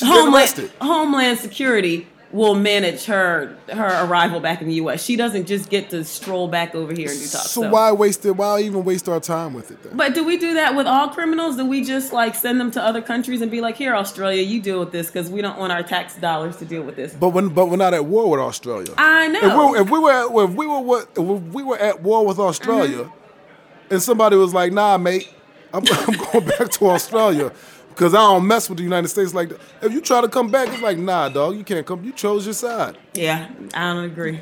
Homeland. 0.00 0.72
Homeland 0.80 1.38
Security 1.38 2.08
will 2.32 2.56
manage 2.56 3.04
her 3.04 3.56
her 3.72 4.04
arrival 4.04 4.40
back 4.40 4.60
in 4.60 4.66
the 4.66 4.74
U.S. 4.74 5.04
She 5.04 5.14
doesn't 5.14 5.46
just 5.46 5.70
get 5.70 5.90
to 5.90 6.04
stroll 6.04 6.48
back 6.48 6.74
over 6.74 6.92
here 6.92 7.08
and 7.08 7.18
do 7.18 7.26
talks. 7.28 7.50
So 7.50 7.70
why 7.70 7.92
waste 7.92 8.26
it? 8.26 8.32
Why 8.32 8.60
even 8.62 8.84
waste 8.84 9.08
our 9.08 9.20
time 9.20 9.54
with 9.54 9.70
it 9.70 9.80
then? 9.84 9.96
But 9.96 10.14
do 10.14 10.24
we 10.24 10.36
do 10.36 10.54
that 10.54 10.74
with 10.74 10.86
all 10.88 11.08
criminals? 11.08 11.56
Do 11.56 11.64
we 11.64 11.84
just 11.84 12.12
like 12.12 12.34
send 12.34 12.58
them 12.60 12.70
to 12.72 12.82
other 12.82 13.00
countries 13.00 13.42
and 13.42 13.50
be 13.50 13.60
like, 13.60 13.76
"Here, 13.76 13.94
Australia, 13.94 14.42
you 14.42 14.60
deal 14.60 14.80
with 14.80 14.90
this 14.90 15.06
because 15.06 15.30
we 15.30 15.40
don't 15.40 15.56
want 15.58 15.72
our 15.72 15.84
tax 15.84 16.16
dollars 16.16 16.56
to 16.56 16.64
deal 16.64 16.82
with 16.82 16.96
this." 16.96 17.14
But 17.14 17.28
when, 17.30 17.48
but 17.50 17.66
we're 17.66 17.76
not 17.76 17.94
at 17.94 18.04
war 18.04 18.28
with 18.30 18.40
Australia. 18.40 18.92
I 18.98 19.26
If 19.26 19.42
know. 19.44 19.70
we, 19.72 19.78
if 19.78 19.90
we 19.90 19.98
were 20.00 20.10
at, 20.12 20.26
if 20.50 20.54
we 20.56 20.66
were 20.66 20.80
what 20.80 21.08
if 21.16 21.54
we 21.54 21.62
were 21.62 21.78
at 21.78 22.02
war 22.02 22.26
with 22.26 22.38
Australia, 22.40 23.04
Mm-hmm. 23.04 23.92
and 23.94 24.02
somebody 24.02 24.36
was 24.36 24.52
like, 24.52 24.72
"Nah, 24.72 24.98
mate, 24.98 25.32
I'm, 25.72 25.84
I'm 25.92 26.16
going 26.32 26.46
back 26.46 26.70
to 26.72 26.88
Australia 26.90 27.52
because 27.96 28.12
I 28.14 28.18
don't 28.18 28.46
mess 28.46 28.68
with 28.68 28.76
the 28.76 28.84
United 28.84 29.08
States 29.08 29.32
like 29.32 29.48
that." 29.48 29.60
If 29.82 29.92
you 29.92 30.00
try 30.00 30.20
to 30.20 30.28
come 30.28 30.50
back, 30.50 30.68
it's 30.68 30.82
like, 30.82 30.98
"Nah, 30.98 31.30
dog, 31.30 31.56
you 31.56 31.64
can't 31.64 31.86
come. 31.86 32.04
You 32.04 32.12
chose 32.12 32.44
your 32.44 32.54
side." 32.54 32.98
yeah, 33.14 33.48
I 33.74 33.94
don't 33.94 34.04
agree. 34.04 34.40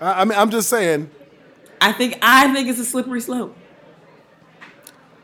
I, 0.00 0.22
I 0.22 0.24
mean, 0.24 0.38
I'm 0.38 0.50
just 0.50 0.68
saying. 0.68 1.10
I 1.80 1.92
think 1.92 2.18
I 2.20 2.52
think 2.52 2.68
it's 2.68 2.80
a 2.80 2.84
slippery 2.84 3.20
slope. 3.20 3.56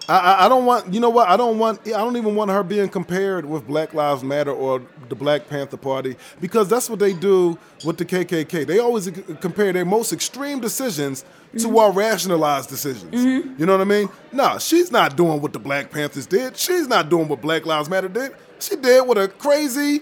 I, 0.09 0.19
I, 0.19 0.47
I 0.47 0.49
don't 0.49 0.67
want. 0.67 0.93
You 0.93 1.01
know 1.01 1.11
what? 1.11 1.29
I 1.29 1.37
don't 1.37 1.59
want. 1.59 1.81
I 1.87 1.91
don't 1.91 2.17
even 2.17 2.35
want 2.35 2.51
her 2.51 2.63
being 2.63 2.89
compared 2.89 3.45
with 3.45 3.67
Black 3.67 3.95
Lives 3.95 4.23
Matter 4.23 4.53
or 4.53 4.83
the 5.09 5.15
Black 5.15 5.49
Panther 5.49 5.77
Party 5.77 6.17
because 6.41 6.69
that's 6.69 6.89
what 6.89 6.99
they 6.99 7.13
do 7.13 7.59
with 7.85 7.99
the 7.99 8.05
KKK. 8.05 8.67
They 8.67 8.79
always 8.79 9.11
compare 9.41 9.73
their 9.73 9.85
most 9.85 10.13
extreme 10.13 10.61
decisions 10.61 11.25
to 11.59 11.79
our 11.79 11.93
rationalized 11.93 12.69
decisions. 12.69 13.25
You 13.59 13.67
know 13.67 13.73
what 13.73 13.81
I 13.81 13.85
mean? 13.85 14.09
No, 14.33 14.59
she's 14.59 14.91
not 14.91 15.17
doing 15.17 15.41
what 15.41 15.53
the 15.53 15.59
Black 15.59 15.91
Panthers 15.91 16.27
did. 16.27 16.57
She's 16.57 16.87
not 16.87 17.09
doing 17.09 17.29
what 17.29 17.41
Black 17.41 17.67
Lives 17.67 17.89
Matter 17.89 18.09
did. 18.09 18.35
She 18.61 18.77
did 18.77 19.07
what 19.07 19.19
a 19.19 19.29
crazy, 19.29 20.01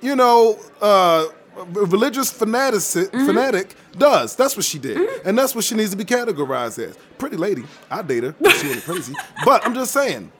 you 0.00 0.16
know, 0.16 0.58
uh, 0.80 1.26
religious 1.64 2.30
fanatic 2.30 2.80
mm-hmm. 2.80 3.26
fanatic 3.26 3.74
does. 3.96 4.36
That's 4.36 4.56
what 4.56 4.64
she 4.64 4.78
did, 4.78 4.96
mm-hmm. 4.96 5.28
and 5.28 5.38
that's 5.38 5.54
what 5.54 5.64
she 5.64 5.74
needs 5.74 5.90
to 5.90 5.96
be 5.96 6.04
categorized 6.04 6.78
as. 6.78 6.96
Pretty 7.18 7.36
lady, 7.36 7.64
I 7.90 8.02
date 8.02 8.24
her. 8.24 8.34
She 8.58 8.68
was 8.68 8.84
crazy, 8.84 9.14
but 9.44 9.66
I'm 9.66 9.74
just 9.74 9.92
saying. 9.92 10.32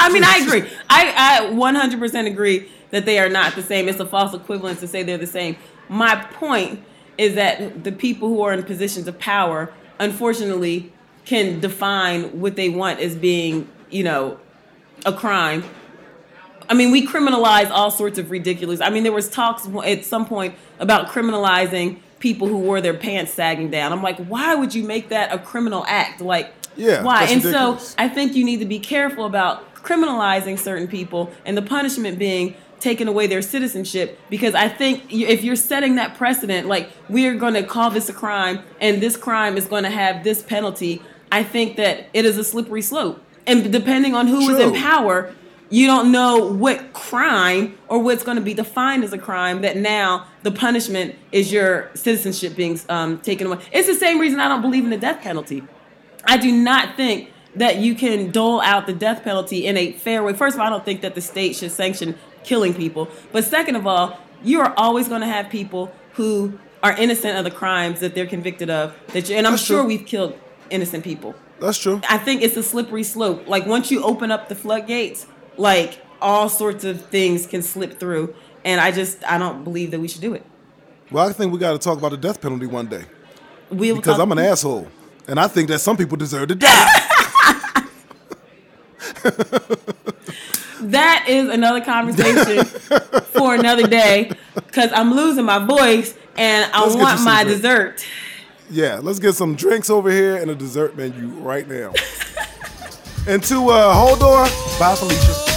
I 0.00 0.10
mean, 0.10 0.24
I 0.24 0.38
agree. 0.38 0.70
I, 0.88 1.42
I 1.42 1.50
100% 1.50 2.26
agree 2.26 2.70
that 2.90 3.04
they 3.04 3.18
are 3.18 3.28
not 3.28 3.54
the 3.54 3.62
same. 3.62 3.88
It's 3.88 4.00
a 4.00 4.06
false 4.06 4.34
equivalence 4.34 4.80
to 4.80 4.88
say 4.88 5.02
they're 5.02 5.18
the 5.18 5.26
same. 5.26 5.56
My 5.88 6.16
point 6.16 6.82
is 7.16 7.34
that 7.34 7.84
the 7.84 7.92
people 7.92 8.28
who 8.28 8.40
are 8.42 8.52
in 8.52 8.62
positions 8.62 9.08
of 9.08 9.18
power, 9.18 9.72
unfortunately, 9.98 10.92
can 11.24 11.60
define 11.60 12.40
what 12.40 12.56
they 12.56 12.68
want 12.68 13.00
as 13.00 13.14
being, 13.14 13.68
you 13.90 14.04
know, 14.04 14.38
a 15.04 15.12
crime. 15.12 15.62
I 16.68 16.74
mean, 16.74 16.90
we 16.90 17.06
criminalize 17.06 17.70
all 17.70 17.90
sorts 17.90 18.18
of 18.18 18.30
ridiculous. 18.30 18.80
I 18.80 18.90
mean, 18.90 19.02
there 19.02 19.12
was 19.12 19.28
talks 19.28 19.66
at 19.84 20.04
some 20.04 20.26
point 20.26 20.54
about 20.78 21.08
criminalizing 21.08 22.00
people 22.18 22.48
who 22.48 22.58
wore 22.58 22.80
their 22.80 22.94
pants 22.94 23.32
sagging 23.32 23.70
down. 23.70 23.92
I'm 23.92 24.02
like, 24.02 24.18
why 24.26 24.54
would 24.54 24.74
you 24.74 24.84
make 24.84 25.08
that 25.08 25.32
a 25.32 25.38
criminal 25.38 25.84
act? 25.86 26.20
Like, 26.20 26.52
Yeah, 26.76 27.02
why? 27.02 27.22
and 27.24 27.42
ridiculous. 27.42 27.88
so 27.90 27.94
I 27.98 28.08
think 28.08 28.34
you 28.34 28.44
need 28.44 28.58
to 28.58 28.66
be 28.66 28.78
careful 28.78 29.24
about 29.24 29.74
criminalizing 29.74 30.58
certain 30.58 30.88
people 30.88 31.30
and 31.46 31.56
the 31.56 31.62
punishment 31.62 32.18
being 32.18 32.54
taking 32.80 33.08
away 33.08 33.26
their 33.26 33.42
citizenship 33.42 34.18
because 34.30 34.54
I 34.54 34.68
think 34.68 35.12
if 35.12 35.42
you're 35.42 35.56
setting 35.56 35.96
that 35.96 36.16
precedent, 36.16 36.68
like 36.68 36.90
we're 37.08 37.34
going 37.34 37.54
to 37.54 37.62
call 37.64 37.90
this 37.90 38.08
a 38.08 38.12
crime 38.12 38.60
and 38.80 39.02
this 39.02 39.16
crime 39.16 39.56
is 39.56 39.66
going 39.66 39.84
to 39.84 39.90
have 39.90 40.22
this 40.22 40.42
penalty, 40.42 41.02
I 41.32 41.42
think 41.42 41.76
that 41.76 42.08
it 42.12 42.24
is 42.24 42.38
a 42.38 42.44
slippery 42.44 42.82
slope. 42.82 43.22
And 43.46 43.72
depending 43.72 44.14
on 44.14 44.26
who 44.26 44.48
is 44.50 44.58
in 44.60 44.74
power, 44.74 45.32
you 45.70 45.86
don't 45.86 46.10
know 46.10 46.46
what 46.46 46.92
crime 46.92 47.76
or 47.88 47.98
what's 47.98 48.22
going 48.22 48.36
to 48.36 48.42
be 48.42 48.54
defined 48.54 49.04
as 49.04 49.12
a 49.12 49.18
crime 49.18 49.60
that 49.62 49.76
now 49.76 50.26
the 50.42 50.50
punishment 50.50 51.14
is 51.30 51.52
your 51.52 51.90
citizenship 51.94 52.56
being 52.56 52.80
um, 52.88 53.18
taken 53.18 53.46
away. 53.46 53.58
It's 53.72 53.86
the 53.86 53.94
same 53.94 54.18
reason 54.18 54.40
I 54.40 54.48
don't 54.48 54.62
believe 54.62 54.84
in 54.84 54.90
the 54.90 54.96
death 54.96 55.22
penalty. 55.22 55.62
I 56.24 56.36
do 56.38 56.50
not 56.52 56.96
think 56.96 57.32
that 57.56 57.76
you 57.76 57.94
can 57.94 58.30
dole 58.30 58.60
out 58.60 58.86
the 58.86 58.92
death 58.92 59.24
penalty 59.24 59.66
in 59.66 59.76
a 59.76 59.92
fair 59.92 60.22
way. 60.22 60.32
First 60.32 60.54
of 60.54 60.60
all, 60.60 60.66
I 60.66 60.70
don't 60.70 60.84
think 60.84 61.02
that 61.02 61.14
the 61.14 61.20
state 61.20 61.56
should 61.56 61.72
sanction 61.72 62.14
killing 62.44 62.72
people. 62.72 63.08
But 63.32 63.44
second 63.44 63.76
of 63.76 63.86
all, 63.86 64.18
you 64.42 64.60
are 64.60 64.72
always 64.76 65.08
going 65.08 65.20
to 65.22 65.26
have 65.26 65.50
people 65.50 65.92
who 66.12 66.58
are 66.82 66.92
innocent 66.92 67.36
of 67.36 67.44
the 67.44 67.50
crimes 67.50 68.00
that 68.00 68.14
they're 68.14 68.26
convicted 68.26 68.70
of. 68.70 68.96
That 69.08 69.28
you, 69.28 69.36
and 69.36 69.46
I'm 69.46 69.54
That's 69.54 69.64
sure 69.64 69.80
true. 69.80 69.88
we've 69.88 70.06
killed 70.06 70.38
innocent 70.70 71.04
people. 71.04 71.34
That's 71.60 71.78
true. 71.78 72.00
I 72.08 72.18
think 72.18 72.42
it's 72.42 72.56
a 72.56 72.62
slippery 72.62 73.02
slope. 73.02 73.48
Like 73.48 73.66
once 73.66 73.90
you 73.90 74.02
open 74.04 74.30
up 74.30 74.48
the 74.48 74.54
floodgates, 74.54 75.26
like 75.58 76.00
all 76.20 76.48
sorts 76.48 76.84
of 76.84 77.04
things 77.06 77.46
can 77.46 77.62
slip 77.62 77.98
through. 78.00 78.34
And 78.64 78.80
I 78.80 78.90
just 78.92 79.22
I 79.24 79.38
don't 79.38 79.64
believe 79.64 79.90
that 79.92 80.00
we 80.00 80.08
should 80.08 80.20
do 80.22 80.34
it. 80.34 80.44
Well, 81.10 81.26
I 81.28 81.32
think 81.32 81.52
we 81.52 81.58
got 81.58 81.72
to 81.72 81.78
talk 81.78 81.98
about 81.98 82.10
the 82.10 82.16
death 82.18 82.40
penalty 82.40 82.66
one 82.66 82.86
day 82.86 83.04
We 83.70 83.92
will 83.92 83.98
because 84.00 84.16
talk- 84.16 84.22
I'm 84.24 84.32
an 84.32 84.38
asshole, 84.38 84.88
and 85.26 85.40
I 85.40 85.48
think 85.48 85.68
that 85.68 85.78
some 85.78 85.96
people 85.96 86.16
deserve 86.18 86.48
to 86.48 86.54
die. 86.54 86.88
That 90.80 91.24
is 91.28 91.48
another 91.48 91.80
conversation 91.80 92.64
for 93.32 93.54
another 93.54 93.86
day 93.88 94.30
because 94.54 94.92
I'm 94.92 95.12
losing 95.12 95.44
my 95.44 95.58
voice 95.64 96.14
and 96.36 96.70
I 96.72 96.82
Let's 96.84 96.94
want 96.94 97.22
my 97.24 97.42
drink. 97.42 97.56
dessert. 97.56 98.06
yeah, 98.70 99.00
let's 99.02 99.18
get 99.18 99.34
some 99.34 99.56
drinks 99.56 99.90
over 99.90 100.08
here 100.10 100.36
and 100.36 100.50
a 100.50 100.54
dessert 100.54 100.96
menu 100.96 101.26
right 101.40 101.66
now. 101.68 101.92
and 103.26 103.42
to 103.44 103.68
uh, 103.70 103.92
Hodor, 103.94 104.78
bye 104.78 104.94
Felicia. 104.94 105.47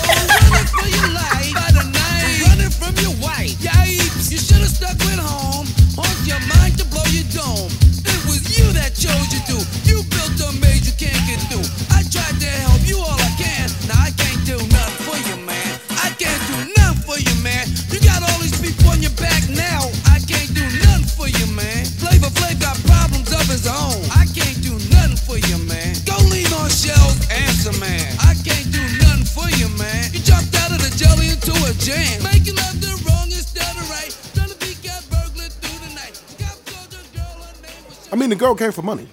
Girl 38.41 38.55
came 38.55 38.71
for 38.71 38.81
money. 38.81 39.07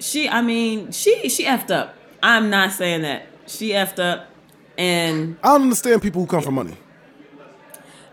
She, 0.00 0.28
I 0.28 0.40
mean, 0.42 0.90
she 0.92 1.28
she 1.28 1.44
effed 1.44 1.70
up. 1.70 1.94
I'm 2.22 2.50
not 2.50 2.72
saying 2.72 3.02
that 3.02 3.26
she 3.46 3.70
effed 3.70 3.98
up, 3.98 4.28
and 4.78 5.36
I 5.42 5.48
don't 5.52 5.62
understand 5.62 6.02
people 6.02 6.22
who 6.22 6.26
come 6.26 6.42
for 6.42 6.50
money. 6.50 6.76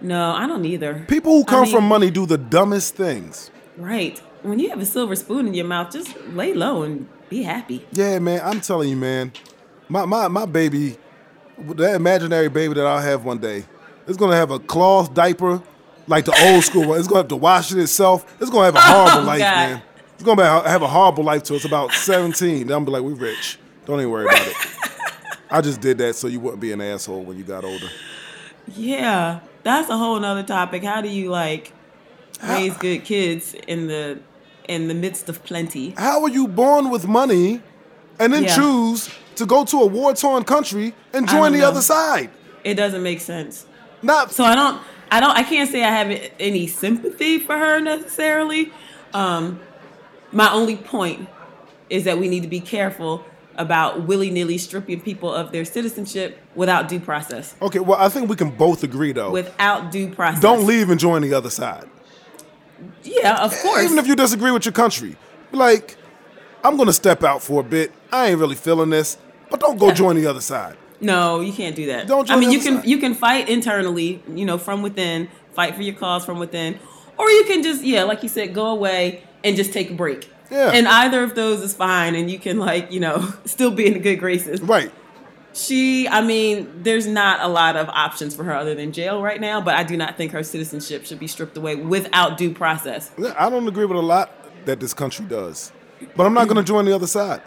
no, 0.02 0.32
I 0.32 0.48
don't 0.48 0.66
either. 0.66 1.06
People 1.08 1.32
who 1.34 1.42
I 1.42 1.50
come 1.50 1.62
mean, 1.64 1.72
from 1.72 1.86
money 1.88 2.10
do 2.12 2.26
the 2.26 2.38
dumbest 2.38 2.96
things. 2.96 3.52
right? 3.78 4.18
When 4.44 4.58
you 4.60 4.70
have 4.70 4.80
a 4.82 4.86
silver 4.86 5.16
spoon 5.16 5.48
in 5.48 5.54
your 5.54 5.66
mouth, 5.68 5.92
just 5.92 6.16
lay 6.30 6.54
low 6.54 6.82
and 6.84 7.08
be 7.30 7.44
happy. 7.44 7.86
Yeah, 7.92 8.18
man, 8.20 8.42
I'm 8.44 8.60
telling 8.60 8.90
you, 8.90 8.96
man. 8.98 9.32
My 9.88 10.06
my 10.06 10.28
my 10.28 10.46
baby, 10.46 10.98
that 11.58 11.96
imaginary 11.96 12.50
baby 12.50 12.74
that 12.76 12.86
I'll 12.86 13.00
have 13.02 13.24
one 13.24 13.38
day, 13.38 13.66
it's 14.08 14.18
gonna 14.18 14.36
have 14.36 14.50
a 14.52 14.60
cloth 14.60 15.14
diaper, 15.14 15.62
like 16.08 16.26
the 16.26 16.36
old 16.54 16.64
school 16.64 16.88
one. 16.90 17.00
It's 17.00 17.08
gonna 17.08 17.20
have 17.22 17.28
to 17.30 17.36
wash 17.36 17.72
it 17.72 17.78
itself. 17.78 18.26
It's 18.42 18.50
gonna 18.50 18.66
have 18.66 18.76
a 18.76 18.82
horrible 18.92 19.22
Oh, 19.22 19.26
life, 19.26 19.40
God. 19.40 19.56
man. 19.70 19.82
It's 20.22 20.26
gonna 20.28 20.40
be, 20.64 20.70
have 20.70 20.84
a 20.84 20.88
horrible 20.88 21.24
life 21.24 21.42
till 21.42 21.56
it's 21.56 21.66
about 21.66 21.92
17. 21.94 22.68
Then 22.68 22.78
I'm 22.78 22.86
be 22.86 22.92
like, 22.92 23.02
we 23.02 23.14
rich. 23.14 23.58
Don't 23.88 24.00
even 24.00 24.12
worry 24.12 24.26
about 24.26 24.46
it. 24.46 24.56
I 25.50 25.62
just 25.62 25.82
did 25.82 25.98
that 25.98 26.16
so 26.16 26.28
you 26.28 26.40
wouldn't 26.40 26.62
be 26.62 26.72
an 26.72 26.80
asshole 26.80 27.24
when 27.24 27.40
you 27.40 27.44
got 27.44 27.64
older. 27.64 27.88
Yeah, 28.76 29.40
that's 29.64 29.90
a 29.90 29.98
whole 29.98 30.20
nother 30.20 30.44
topic. 30.44 30.84
How 30.84 31.02
do 31.02 31.10
you 31.10 31.32
like 31.32 31.74
raise 32.48 32.78
good 32.78 33.04
kids 33.04 33.56
in 33.66 33.88
the 33.88 34.20
in 34.68 34.90
the 34.90 34.94
midst 34.94 35.28
of 35.28 35.44
plenty? 35.44 35.96
How 35.98 36.22
are 36.22 36.30
you 36.30 36.48
born 36.48 36.92
with 36.92 37.08
money 37.08 37.60
and 38.20 38.32
then 38.32 38.44
Yeah. 38.44 38.56
choose 38.56 39.10
to 39.38 39.48
go 39.48 39.66
to 39.66 39.78
a 39.82 39.88
war 39.88 40.14
torn 40.14 40.44
country 40.44 40.94
and 41.14 41.28
join 41.28 41.54
the 41.54 41.62
know. 41.62 41.70
other 41.70 41.82
side? 41.82 42.30
It 42.64 42.76
doesn't 42.76 43.02
make 43.02 43.22
sense. 43.22 43.66
Not 44.04 44.32
So 44.32 44.44
I 44.44 44.54
don't, 44.54 44.80
I 45.10 45.20
don't, 45.20 45.36
I 45.36 45.42
can't 45.42 45.68
say 45.68 45.84
I 45.84 45.90
have 45.90 46.32
any 46.40 46.68
sympathy 46.68 47.40
for 47.40 47.58
her 47.58 47.80
necessarily. 47.80 48.72
Um, 49.16 49.60
my 50.32 50.52
only 50.52 50.76
point 50.78 51.28
is 51.90 52.04
that 52.06 52.18
we 52.20 52.28
need 52.30 52.42
to 52.44 52.48
be 52.50 52.60
careful 52.62 53.24
about 53.58 54.08
willy 54.08 54.30
nilly 54.32 54.58
stripping 54.58 55.02
people 55.02 55.32
of 55.34 55.52
their 55.52 55.66
citizenship 55.66 56.40
without 56.56 56.88
due 56.88 57.00
process. 57.00 57.54
okay. 57.62 57.80
Well, 57.80 58.00
I 58.00 58.08
think 58.10 58.30
we 58.30 58.36
can 58.36 58.50
both 58.50 58.84
agree 58.84 59.12
though. 59.12 59.32
Without 59.32 59.92
due 59.92 60.10
process. 60.10 60.42
Don't 60.42 60.66
leave 60.66 60.90
and 60.90 61.00
join 61.00 61.22
the 61.22 61.34
other 61.34 61.50
side. 61.50 61.88
Yeah, 63.04 63.44
of 63.44 63.56
course. 63.60 63.84
Even 63.84 63.98
if 64.00 64.08
you 64.08 64.16
disagree 64.16 64.52
with 64.52 64.66
your 64.66 64.72
country, 64.72 65.16
like 65.52 65.98
I'm 66.64 66.78
gonna 66.78 66.94
step 66.94 67.24
out 67.24 67.42
for 67.44 67.60
a 67.62 67.64
bit. 67.64 67.92
I 68.12 68.28
ain't 68.28 68.40
really 68.40 68.56
feeling 68.56 68.90
this, 68.90 69.18
but 69.50 69.60
don't 69.60 69.78
go 69.78 69.88
Yeah. 69.88 69.94
join 69.94 70.16
the 70.16 70.28
other 70.28 70.42
side. 70.42 70.78
No, 71.00 71.42
you 71.42 71.52
can't 71.52 71.76
do 71.76 71.88
that. 71.88 72.08
Don't 72.08 72.30
I 72.30 72.36
mean, 72.38 72.50
the 72.50 72.56
you 72.56 72.62
can 72.62 72.76
side. 72.78 72.86
you 72.86 72.98
can 73.00 73.14
fight 73.16 73.50
internally, 73.50 74.24
you 74.34 74.46
know, 74.46 74.58
from 74.58 74.82
within, 74.82 75.28
fight 75.54 75.76
for 75.76 75.82
your 75.82 75.96
cause 75.96 76.24
from 76.24 76.40
within, 76.40 76.78
or 77.18 77.30
you 77.30 77.44
can 77.46 77.64
just 77.64 77.84
yeah, 77.84 78.04
like 78.04 78.24
you 78.24 78.30
said, 78.30 78.54
go 78.54 78.68
away 78.68 79.24
and 79.44 79.56
just 79.56 79.74
take 79.74 79.92
a 79.92 79.94
break. 79.94 80.30
Yeah. 80.50 80.72
And 80.72 80.88
either 80.88 81.24
of 81.24 81.36
those 81.36 81.62
is 81.62 81.74
fine, 81.74 82.16
and 82.16 82.30
you 82.30 82.40
can 82.40 82.58
like 82.58 82.92
you 82.92 83.00
know 83.00 83.34
still 83.46 83.72
be 83.72 83.88
in 83.88 83.94
the 83.94 84.00
good 84.00 84.18
graces. 84.18 84.62
Right. 84.62 84.92
She, 85.54 86.08
I 86.08 86.22
mean, 86.22 86.82
there's 86.82 87.06
not 87.06 87.42
a 87.42 87.48
lot 87.50 87.76
of 87.76 87.90
options 87.90 88.34
for 88.34 88.46
her 88.46 88.56
other 88.56 88.74
than 88.74 88.94
jail 88.94 89.22
right 89.22 89.42
now, 89.42 89.60
but 89.60 89.76
I 89.76 89.84
do 89.84 89.98
not 89.98 90.16
think 90.16 90.32
her 90.32 90.44
citizenship 90.44 91.06
should 91.06 91.20
be 91.20 91.28
stripped 91.28 91.58
away 91.58 91.76
without 91.76 92.38
due 92.38 92.54
process. 92.54 93.12
I 93.38 93.50
don't 93.50 93.68
agree 93.68 93.84
with 93.84 93.98
a 93.98 94.02
lot 94.02 94.32
that 94.64 94.80
this 94.80 94.94
country 94.94 95.26
does, 95.26 95.74
but 96.16 96.26
I'm 96.26 96.34
not 96.34 96.48
gonna 96.48 96.64
join 96.64 96.86
the 96.86 96.96
other 96.96 97.08
side. 97.08 97.42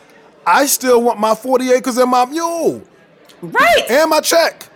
I 0.47 0.67
still 0.67 1.03
want 1.03 1.19
my 1.19 1.35
40 1.35 1.71
acres 1.71 1.97
and 1.97 2.11
my 2.11 2.27
mule 2.27 2.83
Right, 3.53 3.91
and 3.91 4.11
my 4.11 4.21
check. 4.21 4.69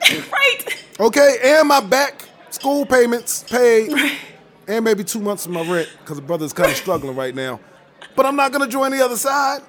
right. 0.32 0.64
Okay, 0.98 1.36
and 1.42 1.68
my 1.68 1.80
back 1.80 2.24
school 2.50 2.84
payments 2.84 3.44
paid, 3.44 3.92
and 4.68 4.84
maybe 4.84 5.04
two 5.04 5.20
months 5.20 5.46
of 5.46 5.52
my 5.52 5.62
rent 5.70 5.88
because 6.00 6.16
the 6.16 6.22
brother's 6.22 6.52
kind 6.52 6.70
of 6.70 6.76
struggling 6.76 7.16
right 7.16 7.34
now. 7.34 7.60
But 8.16 8.26
I'm 8.26 8.36
not 8.36 8.52
gonna 8.52 8.68
join 8.68 8.90
the 8.92 9.04
other 9.04 9.16
side. 9.16 9.62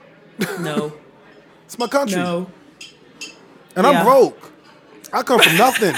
No, 0.60 0.94
It's 1.66 1.78
my 1.78 1.88
country, 1.88 2.18
no. 2.22 2.50
and 3.76 3.86
Yeah. 3.86 4.00
I'm 4.00 4.06
broke. 4.06 4.52
I 5.12 5.24
come 5.24 5.40
from 5.40 5.58
nothing. 5.58 5.96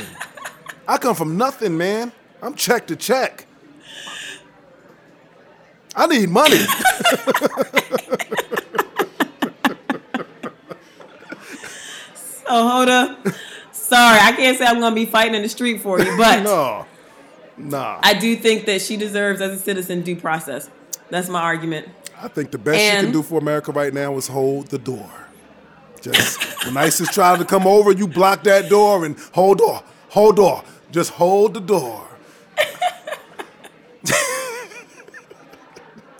I 0.88 0.97
come 0.97 1.15
from 1.15 1.38
nothing, 1.38 1.77
man. 1.77 2.12
I'm 2.41 2.53
check 2.53 2.88
to 2.88 2.95
check. 2.95 3.45
I 5.95 6.08
need 6.08 6.29
money. 6.29 6.60
Oh, 12.47 12.69
hold 12.69 12.89
up. 12.89 13.27
Sorry, 13.71 14.19
I 14.19 14.31
can't 14.34 14.58
say 14.58 14.65
I'm 14.65 14.79
gonna 14.79 14.95
be 14.95 15.05
fighting 15.05 15.36
in 15.36 15.41
the 15.41 15.49
street 15.49 15.81
for 15.81 15.99
you, 15.99 16.15
but 16.17 16.43
no, 16.43 16.86
nah. 17.58 18.00
I 18.02 18.13
do 18.13 18.36
think 18.36 18.65
that 18.65 18.82
she 18.82 18.98
deserves, 18.98 19.41
as 19.41 19.60
a 19.60 19.60
citizen, 19.62 20.02
due 20.02 20.15
process. 20.15 20.70
That's 21.10 21.30
my 21.30 21.41
argument. 21.41 21.88
I 22.20 22.28
think 22.28 22.52
the 22.52 22.58
best 22.58 22.80
she 22.80 22.89
can 23.04 23.12
do 23.12 23.22
for 23.22 23.39
America 23.39 23.72
right 23.72 23.94
now 23.94 24.15
is 24.18 24.28
hold 24.28 24.68
the 24.68 24.78
door. 24.78 25.10
Just 26.02 26.65
when 26.65 26.78
ISIS 26.78 27.10
tries 27.10 27.39
to 27.39 27.46
come 27.46 27.65
over, 27.68 27.91
you 27.91 28.08
block 28.08 28.44
that 28.44 28.70
door 28.70 29.06
and 29.06 29.18
hold 29.34 29.58
door, 29.58 29.84
hold 30.10 30.36
door. 30.38 30.63
Just 30.91 31.12
hold 31.12 31.56
the 31.56 31.60
door. 31.60 32.08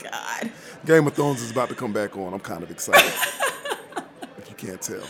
God. 0.04 0.52
Game 0.86 1.08
of 1.08 1.13
Thrones 1.13 1.41
is 1.41 1.52
about 1.52 1.69
to 1.69 1.76
come 1.76 1.93
back 1.93 2.17
on. 2.17 2.34
I'm 2.34 2.39
kind 2.39 2.63
of 2.63 2.71
excited. 2.71 3.13
if 4.38 4.50
you 4.50 4.56
can't 4.56 4.82
tell. 4.82 5.04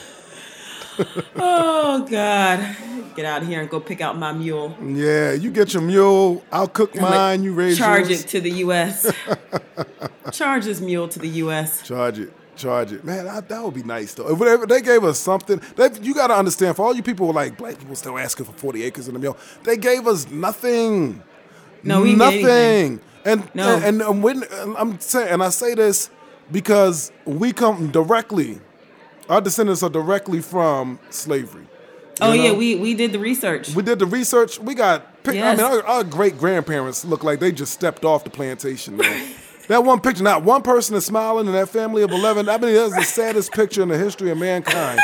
Oh 1.36 2.06
God. 2.10 2.76
Get 3.16 3.26
out 3.26 3.42
of 3.44 3.48
here 3.48 3.62
and 3.62 3.70
go 3.70 3.80
pick 3.80 4.02
out 4.02 4.18
my 4.18 4.34
mule. 4.34 4.76
Yeah, 4.84 5.32
you 5.32 5.50
get 5.52 5.74
your 5.74 5.82
mule. 5.82 6.44
I'll 6.52 6.68
cook 6.68 6.98
I'ma 6.98 7.10
mine. 7.10 7.44
You 7.44 7.54
raise 7.54 7.78
Charge 7.78 8.10
yours. 8.10 8.24
it 8.26 8.28
to 8.30 8.42
the 8.42 8.52
U.S. 8.52 9.10
Charge 10.34 10.66
this 10.66 10.82
mule 10.82 11.08
to 11.08 11.20
the 11.20 11.28
U.S. 11.30 11.82
Charge 11.88 12.20
it. 12.20 12.34
Charge 12.58 12.92
it. 12.94 13.04
Man, 13.06 13.28
I, 13.28 13.40
that 13.42 13.64
would 13.64 13.74
be 13.74 13.84
nice 13.84 14.14
though. 14.14 14.30
If 14.32 14.38
whatever 14.40 14.66
they 14.66 14.82
gave 14.82 15.04
us 15.06 15.18
something, 15.20 15.62
they, 15.78 15.90
you 16.02 16.14
got 16.14 16.28
to 16.28 16.36
understand. 16.36 16.76
For 16.76 16.86
all 16.86 16.96
you 16.96 17.04
people 17.04 17.26
who 17.26 17.32
are 17.32 17.36
like 17.36 17.58
black 17.58 17.78
people 17.78 17.96
still 17.96 18.18
asking 18.18 18.46
for 18.48 18.54
40 18.54 18.84
acres 18.84 19.08
in 19.08 19.14
the 19.14 19.20
mill, 19.20 19.38
they 19.64 19.78
gave 19.78 20.08
us 20.08 20.30
nothing. 20.30 21.22
No, 21.84 22.02
we 22.02 22.16
nothing. 22.16 23.00
And 23.24 23.50
No. 23.56 23.78
and, 23.78 24.02
and 24.02 24.24
when 24.24 24.44
I'm 24.78 25.00
saying, 25.00 25.30
and 25.30 25.44
I 25.44 25.50
say 25.50 25.74
this 25.76 26.10
because 26.52 27.12
we 27.26 27.54
come 27.54 27.92
directly. 27.92 28.60
Our 29.30 29.42
descendants 29.42 29.82
are 29.84 29.90
directly 29.90 30.42
from 30.42 31.00
slavery. 31.10 31.64
you 31.64 31.68
Oh 32.22 32.34
yeah, 32.34 32.52
we 32.52 32.76
we 32.76 32.94
did 32.94 33.12
the 33.12 33.20
research. 33.20 33.74
We 33.76 33.84
did 33.84 34.00
the 34.00 34.06
research. 34.06 34.60
We 34.60 34.76
got. 34.76 35.24
Pic- 35.24 35.42
I 35.42 35.56
mean, 35.56 35.66
our, 35.66 35.84
our 35.84 36.04
great 36.04 36.38
grandparents 36.38 37.04
look 37.04 37.24
like 37.24 37.40
they 37.40 37.52
just 37.52 37.74
stepped 37.74 38.06
off 38.06 38.24
the 38.24 38.30
plantation. 38.30 38.98
Man. 38.98 39.34
that 39.68 39.84
one 39.84 40.00
picture, 40.00 40.24
not 40.24 40.44
one 40.44 40.62
person 40.62 40.96
is 40.96 41.06
smiling 41.06 41.48
in 41.48 41.54
that 41.54 41.70
family 41.70 42.04
of 42.04 42.12
eleven. 42.12 42.48
I 42.48 42.58
mean, 42.58 42.76
that's 42.76 42.96
the 42.96 43.04
saddest 43.04 43.52
picture 43.52 43.82
in 43.82 43.90
the 43.90 43.98
history 43.98 44.30
of 44.30 44.38
mankind. 44.38 45.00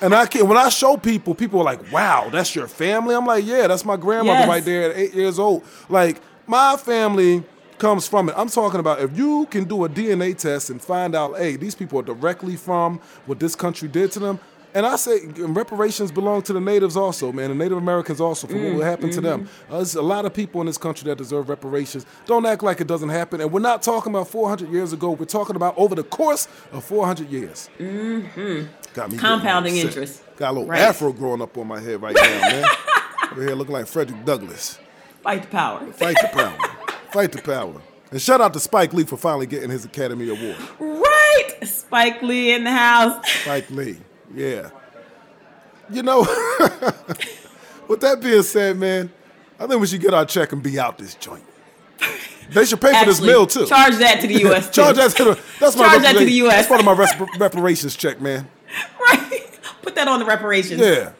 And 0.00 0.14
I 0.14 0.26
can 0.26 0.46
when 0.48 0.56
I 0.56 0.68
show 0.68 0.96
people, 0.96 1.34
people 1.34 1.60
are 1.60 1.64
like, 1.64 1.90
"Wow, 1.92 2.28
that's 2.30 2.54
your 2.54 2.68
family." 2.68 3.14
I'm 3.16 3.26
like, 3.26 3.44
"Yeah, 3.44 3.66
that's 3.66 3.84
my 3.84 3.96
grandmother 3.96 4.40
Yes. 4.40 4.48
right 4.48 4.64
there 4.64 4.90
at 4.90 4.96
eight 4.96 5.14
years 5.14 5.40
old." 5.40 5.64
Like 5.88 6.20
my 6.46 6.76
family 6.76 7.42
comes 7.78 8.06
from 8.08 8.28
it. 8.28 8.34
I'm 8.36 8.48
talking 8.48 8.80
about 8.80 9.00
if 9.00 9.16
you 9.16 9.46
can 9.50 9.64
do 9.64 9.84
a 9.84 9.88
DNA 9.88 10.36
test 10.36 10.70
and 10.70 10.80
find 10.82 11.14
out, 11.14 11.36
hey, 11.38 11.56
these 11.56 11.74
people 11.74 11.98
are 12.00 12.02
directly 12.02 12.56
from 12.56 13.00
what 13.26 13.38
this 13.40 13.54
country 13.54 13.88
did 13.88 14.12
to 14.12 14.18
them. 14.18 14.40
And 14.74 14.84
I 14.84 14.96
say 14.96 15.20
reparations 15.38 16.12
belong 16.12 16.42
to 16.42 16.52
the 16.52 16.60
natives 16.60 16.94
also, 16.94 17.32
man. 17.32 17.48
The 17.48 17.54
Native 17.54 17.78
Americans 17.78 18.20
also 18.20 18.46
for 18.46 18.52
Mm, 18.52 18.76
what 18.76 18.84
happened 18.84 19.14
to 19.14 19.20
them. 19.22 19.44
mm-hmm. 19.46 19.72
Uh, 19.72 19.76
there's 19.78 19.94
a 19.94 20.02
lot 20.02 20.26
of 20.26 20.34
people 20.34 20.60
in 20.60 20.66
this 20.66 20.76
country 20.76 21.06
that 21.08 21.16
deserve 21.16 21.48
reparations. 21.48 22.04
Don't 22.26 22.44
act 22.44 22.62
like 22.62 22.80
it 22.82 22.86
doesn't 22.86 23.08
happen. 23.08 23.40
And 23.40 23.50
we're 23.50 23.60
not 23.60 23.80
talking 23.82 24.12
about 24.12 24.28
400 24.28 24.70
years 24.70 24.92
ago. 24.92 25.12
We're 25.12 25.24
talking 25.24 25.56
about 25.56 25.76
over 25.78 25.94
the 25.94 26.04
course 26.04 26.48
of 26.70 26.84
400 26.84 27.30
years. 27.30 27.70
Got 27.78 27.86
me 27.88 27.88
Mm-hmm. 28.28 29.18
Compounding 29.18 29.76
interest. 29.78 30.22
Got 30.36 30.50
a 30.50 30.52
little 30.52 30.68
Right. 30.68 30.80
afro 30.80 31.12
growing 31.14 31.40
up 31.40 31.56
on 31.56 31.66
my 31.66 31.80
head 31.80 32.02
right 32.02 32.14
now, 32.14 32.22
man. 32.22 32.64
Over 33.32 33.42
here 33.42 33.54
looking 33.54 33.72
like 33.74 33.86
Frederick 33.86 34.24
Douglass. 34.26 34.78
Fight 35.22 35.42
the 35.42 35.48
power. 35.48 35.80
Fight 35.92 36.16
the 36.20 36.28
power. 36.28 36.56
Fight 37.12 37.32
the 37.32 37.42
power. 37.42 37.80
And 38.10 38.20
shout 38.20 38.40
out 38.40 38.52
to 38.54 38.60
Spike 38.60 38.92
Lee 38.92 39.04
for 39.04 39.16
finally 39.16 39.46
getting 39.46 39.70
his 39.70 39.84
Academy 39.84 40.28
Award. 40.28 40.56
Right, 40.78 41.54
Spike 41.62 42.22
Lee 42.22 42.52
in 42.52 42.64
the 42.64 42.70
house. 42.70 43.26
Spike 43.42 43.68
Lee. 43.70 43.98
Yeah. 44.34 44.70
You 45.90 46.02
know, 46.02 46.20
with 47.88 48.00
that 48.00 48.20
being 48.22 48.42
said, 48.42 48.76
man, 48.76 49.10
I 49.58 49.66
think 49.66 49.80
we 49.80 49.86
should 49.86 50.00
get 50.00 50.12
our 50.14 50.24
check 50.24 50.52
and 50.52 50.62
be 50.62 50.78
out 50.78 50.98
this 50.98 51.14
joint. 51.14 51.44
They 52.50 52.64
should 52.64 52.80
pay 52.80 52.98
for 52.98 53.04
this 53.06 53.20
meal 53.20 53.46
too. 53.46 53.66
Charge 53.66 53.96
that 53.96 54.20
to 54.22 54.26
the 54.26 54.34
U.S. 54.40 54.70
Charge 54.70 54.96
that 54.96 55.10
to 55.12 55.24
the. 55.24 55.40
That's 55.60 55.76
my 55.76 55.86
Charge 55.88 56.02
that 56.02 56.12
to 56.16 56.24
the 56.24 56.32
US. 56.32 56.52
That's 56.52 56.68
part 56.68 56.80
of 56.80 56.86
my 56.86 56.92
res- 56.92 57.38
reparations 57.38 57.96
check, 57.96 58.20
man. 58.20 58.48
Right. 59.00 59.48
Put 59.82 59.94
that 59.94 60.08
on 60.08 60.18
the 60.18 60.26
reparations. 60.26 60.80
Yeah. 60.80 61.12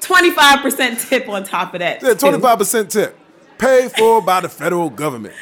Twenty-five 0.00 0.60
percent 0.60 0.98
tip 1.00 1.28
on 1.28 1.44
top 1.44 1.74
of 1.74 1.80
that. 1.80 2.02
Yeah, 2.02 2.14
twenty-five 2.14 2.58
percent 2.58 2.90
tip, 2.90 3.16
paid 3.58 3.92
for 3.92 4.20
by 4.22 4.40
the 4.40 4.48
federal 4.48 4.90
government. 4.90 5.34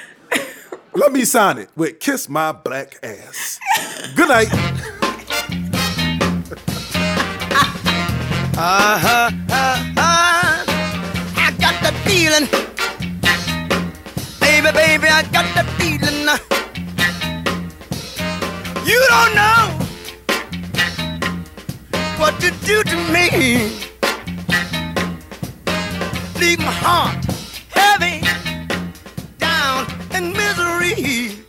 Let 0.94 1.12
me 1.12 1.24
sign 1.24 1.58
it 1.58 1.68
with 1.76 2.00
"Kiss 2.00 2.28
My 2.28 2.52
Black 2.52 2.98
Ass." 3.02 3.58
Good 4.16 4.28
night. 4.28 4.48
Uh-huh, 8.62 9.30
uh-huh. 9.48 10.64
I 11.36 11.50
got 11.58 11.80
the 11.82 11.92
feeling. 12.04 12.46
Baby, 14.40 14.70
baby, 14.72 15.08
I 15.08 15.22
got 15.32 15.46
the 15.54 15.64
feeling. 15.78 16.28
You 18.84 19.00
don't 19.08 19.34
know 19.34 19.80
what 22.18 22.38
to 22.40 22.50
do 22.66 22.82
to 22.82 22.96
me. 23.12 23.70
Leave 26.38 26.58
my 26.58 26.72
heart 26.72 27.24
heavy 27.70 28.20
down 29.38 29.86
in 30.14 30.32
misery. 30.32 31.39